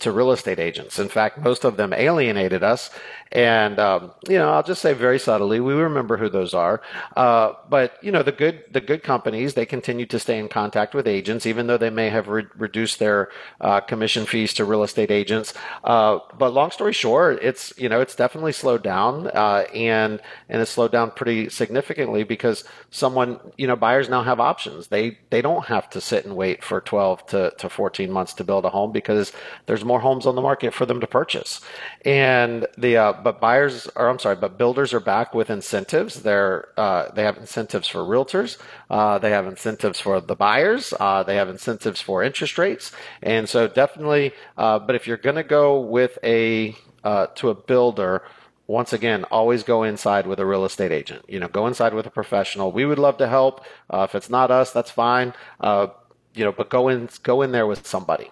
to 0.00 0.12
real 0.12 0.32
estate 0.32 0.58
agents. 0.58 0.98
In 0.98 1.08
fact, 1.08 1.38
most 1.38 1.64
of 1.64 1.76
them 1.76 1.92
alienated 1.92 2.62
us 2.62 2.90
and 3.32 3.78
um, 3.78 4.12
you 4.26 4.38
know, 4.38 4.50
I'll 4.50 4.62
just 4.62 4.80
say 4.80 4.94
very 4.94 5.18
subtly, 5.18 5.60
we 5.60 5.74
remember 5.74 6.16
who 6.16 6.28
those 6.28 6.54
are. 6.54 6.80
Uh, 7.16 7.52
but 7.68 8.02
you 8.02 8.10
know, 8.10 8.22
the 8.22 8.32
good 8.32 8.64
the 8.70 8.80
good 8.80 9.02
companies 9.02 9.54
they 9.54 9.66
continue 9.66 10.06
to 10.06 10.18
stay 10.18 10.38
in 10.38 10.48
contact 10.48 10.94
with 10.94 11.06
agents, 11.06 11.44
even 11.44 11.66
though 11.66 11.76
they 11.76 11.90
may 11.90 12.08
have 12.08 12.28
re- 12.28 12.46
reduced 12.56 12.98
their 12.98 13.28
uh, 13.60 13.80
commission 13.80 14.24
fees 14.24 14.54
to 14.54 14.64
real 14.64 14.82
estate 14.82 15.10
agents. 15.10 15.52
Uh, 15.84 16.18
but 16.38 16.54
long 16.54 16.70
story 16.70 16.92
short, 16.92 17.38
it's 17.42 17.72
you 17.76 17.88
know 17.88 18.00
it's 18.00 18.14
definitely 18.14 18.52
slowed 18.52 18.82
down, 18.82 19.26
uh, 19.28 19.64
and 19.74 20.20
and 20.48 20.62
it's 20.62 20.70
slowed 20.70 20.92
down 20.92 21.10
pretty 21.10 21.50
significantly 21.50 22.24
because 22.24 22.64
someone 22.90 23.38
you 23.58 23.66
know 23.66 23.76
buyers 23.76 24.08
now 24.08 24.22
have 24.22 24.40
options. 24.40 24.88
They 24.88 25.18
they 25.28 25.42
don't 25.42 25.66
have 25.66 25.90
to 25.90 26.00
sit 26.00 26.24
and 26.24 26.34
wait 26.34 26.64
for 26.64 26.80
12 26.80 27.26
to, 27.26 27.52
to 27.58 27.68
14 27.68 28.10
months 28.10 28.32
to 28.34 28.44
build 28.44 28.64
a 28.64 28.70
home 28.70 28.92
because 28.92 29.32
there's 29.66 29.84
more 29.88 30.00
homes 30.00 30.26
on 30.26 30.36
the 30.36 30.40
market 30.42 30.72
for 30.72 30.86
them 30.86 31.00
to 31.00 31.06
purchase. 31.06 31.60
And 32.04 32.66
the 32.76 32.96
uh, 32.96 33.12
but 33.24 33.40
buyers, 33.40 33.88
or 33.96 34.08
I'm 34.08 34.20
sorry, 34.20 34.36
but 34.36 34.56
builders 34.56 34.94
are 34.94 35.00
back 35.00 35.34
with 35.34 35.50
incentives. 35.50 36.22
They're 36.22 36.68
uh, 36.76 37.10
they 37.14 37.24
have 37.24 37.36
incentives 37.38 37.88
for 37.88 38.00
realtors. 38.00 38.58
Uh, 38.88 39.18
they 39.18 39.30
have 39.30 39.46
incentives 39.46 39.98
for 39.98 40.20
the 40.20 40.36
buyers. 40.36 40.94
Uh, 41.00 41.22
they 41.24 41.36
have 41.36 41.48
incentives 41.48 42.00
for 42.00 42.22
interest 42.22 42.58
rates, 42.58 42.92
and 43.22 43.48
so 43.48 43.66
definitely. 43.66 44.32
Uh, 44.56 44.78
but 44.78 44.94
if 44.94 45.06
you're 45.06 45.16
going 45.16 45.36
to 45.36 45.42
go 45.42 45.80
with 45.80 46.18
a 46.22 46.76
uh, 47.02 47.26
to 47.36 47.48
a 47.48 47.54
builder, 47.54 48.22
once 48.68 48.92
again, 48.92 49.24
always 49.24 49.62
go 49.62 49.82
inside 49.82 50.26
with 50.26 50.38
a 50.38 50.46
real 50.46 50.64
estate 50.64 50.92
agent. 50.92 51.24
You 51.26 51.40
know, 51.40 51.48
go 51.48 51.66
inside 51.66 51.94
with 51.94 52.06
a 52.06 52.10
professional. 52.10 52.70
We 52.70 52.84
would 52.84 52.98
love 52.98 53.16
to 53.18 53.26
help. 53.26 53.64
Uh, 53.90 54.06
if 54.08 54.14
it's 54.14 54.30
not 54.30 54.50
us, 54.50 54.72
that's 54.72 54.90
fine. 54.90 55.32
Uh, 55.58 55.88
you 56.34 56.44
know, 56.44 56.52
but 56.52 56.68
go 56.68 56.88
in, 56.88 57.08
go 57.22 57.42
in 57.42 57.50
there 57.52 57.66
with 57.66 57.86
somebody. 57.86 58.30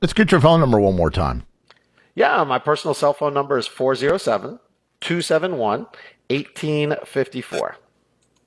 Let's 0.00 0.12
get 0.12 0.30
your 0.30 0.40
phone 0.40 0.60
number 0.60 0.78
one 0.78 0.96
more 0.96 1.10
time. 1.10 1.44
Yeah, 2.14 2.44
my 2.44 2.58
personal 2.58 2.94
cell 2.94 3.12
phone 3.12 3.34
number 3.34 3.58
is 3.58 3.66
407 3.66 4.58
271 5.00 5.86
1854. 6.28 7.76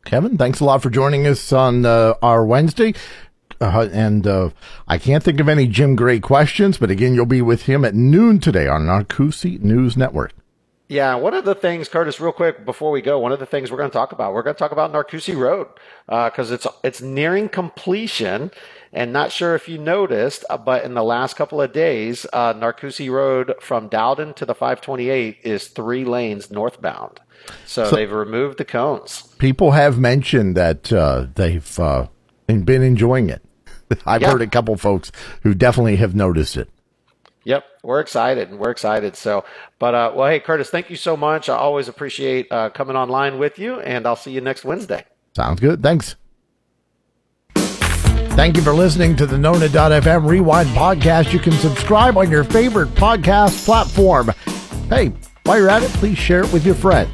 Kevin, 0.06 0.38
thanks 0.38 0.60
a 0.60 0.66
lot 0.66 0.82
for 0.82 0.90
joining 0.90 1.28
us 1.28 1.52
on 1.54 1.86
uh, 1.86 2.14
our 2.22 2.46
Wednesday. 2.46 2.94
Uh, 3.62 3.90
and 3.92 4.26
uh, 4.26 4.50
I 4.88 4.98
can't 4.98 5.24
think 5.24 5.40
of 5.40 5.50
any 5.50 5.68
Jim 5.68 5.96
Gray 5.96 6.20
questions, 6.20 6.78
but 6.78 6.90
again, 6.90 7.14
you'll 7.14 7.26
be 7.26 7.42
with 7.42 7.64
him 7.64 7.84
at 7.84 7.94
noon 7.94 8.40
today 8.40 8.68
on 8.68 8.84
Narcoossee 8.84 9.60
News 9.60 9.98
Network. 9.98 10.34
Yeah, 10.90 11.14
one 11.16 11.36
of 11.36 11.46
the 11.46 11.54
things, 11.54 11.88
Curtis, 11.88 12.20
real 12.20 12.32
quick 12.32 12.66
before 12.66 12.90
we 12.90 13.04
go, 13.04 13.20
one 13.20 13.32
of 13.32 13.38
the 13.38 13.46
things 13.46 13.70
we're 13.70 13.78
going 13.78 13.92
to 13.92 13.94
talk 13.94 14.12
about, 14.12 14.34
we're 14.34 14.42
going 14.42 14.56
to 14.56 14.60
talk 14.60 14.72
about 14.72 14.92
Narcoossee 14.92 15.38
Road 15.38 15.68
because 16.08 16.52
uh, 16.52 16.56
it's 16.56 16.68
it's 16.84 17.00
nearing 17.00 17.48
completion, 17.48 18.50
and 18.92 19.14
not 19.14 19.32
sure 19.32 19.54
if 19.54 19.70
you 19.70 19.78
noticed, 19.78 20.46
uh, 20.50 20.58
but 20.58 20.84
in 20.84 20.96
the 20.96 21.04
last 21.04 21.36
couple 21.36 21.62
of 21.62 21.72
days, 21.72 22.26
uh, 22.34 22.56
Narcoossee 22.56 23.12
Road 23.12 23.54
from 23.62 23.88
Dowden 23.88 24.34
to 24.34 24.48
the 24.48 24.56
528 24.56 25.38
is 25.44 25.68
three 25.68 26.06
lanes 26.06 26.50
northbound. 26.50 27.20
So, 27.68 27.86
so 27.86 27.96
they've 27.96 28.12
removed 28.12 28.58
the 28.58 28.66
cones. 28.66 29.22
People 29.38 29.72
have 29.72 30.00
mentioned 30.00 30.58
that 30.58 30.92
uh, 30.92 31.28
they've 31.36 31.80
uh, 31.80 32.08
been 32.48 32.82
enjoying 32.82 33.30
it. 33.30 33.44
I've 34.08 34.24
yeah. 34.24 34.32
heard 34.32 34.42
a 34.42 34.48
couple 34.48 34.76
folks 34.76 35.12
who 35.44 35.54
definitely 35.54 35.98
have 35.98 36.16
noticed 36.16 36.58
it. 36.58 36.68
Yep, 37.44 37.64
we're 37.84 38.00
excited. 38.00 38.50
And 38.50 38.60
we're 38.60 38.72
excited. 38.72 39.16
So, 39.16 39.46
but 39.80 39.96
uh, 39.96 40.12
well, 40.16 40.28
hey, 40.28 40.40
Curtis, 40.40 40.70
thank 40.70 40.90
you 40.90 40.96
so 40.96 41.16
much. 41.16 41.50
I 41.50 41.56
always 41.56 41.88
appreciate 41.88 42.48
uh, 42.52 42.70
coming 42.70 42.96
online 42.96 43.40
with 43.40 43.58
you, 43.58 43.80
and 43.80 44.06
I'll 44.06 44.16
see 44.16 44.32
you 44.32 44.42
next 44.42 44.66
Wednesday. 44.66 45.06
Sounds 45.36 45.60
good. 45.60 45.82
Thanks. 45.82 46.16
Thank 47.56 48.56
you 48.56 48.64
for 48.64 48.74
listening 48.74 49.16
to 49.18 49.26
the 49.26 49.38
Nona.fm 49.38 50.28
Rewind 50.28 50.70
podcast. 50.70 51.34
You 51.34 51.40
can 51.40 51.52
subscribe 51.54 52.18
on 52.18 52.32
your 52.32 52.46
favorite 52.46 52.90
podcast 52.90 53.66
platform. 53.66 54.32
Hey, 54.88 55.12
while 55.44 55.60
you're 55.60 55.70
at 55.70 55.84
it, 55.84 55.92
please 55.92 56.18
share 56.18 56.42
it 56.42 56.54
with 56.54 56.66
your 56.66 56.76
friends. 56.76 57.12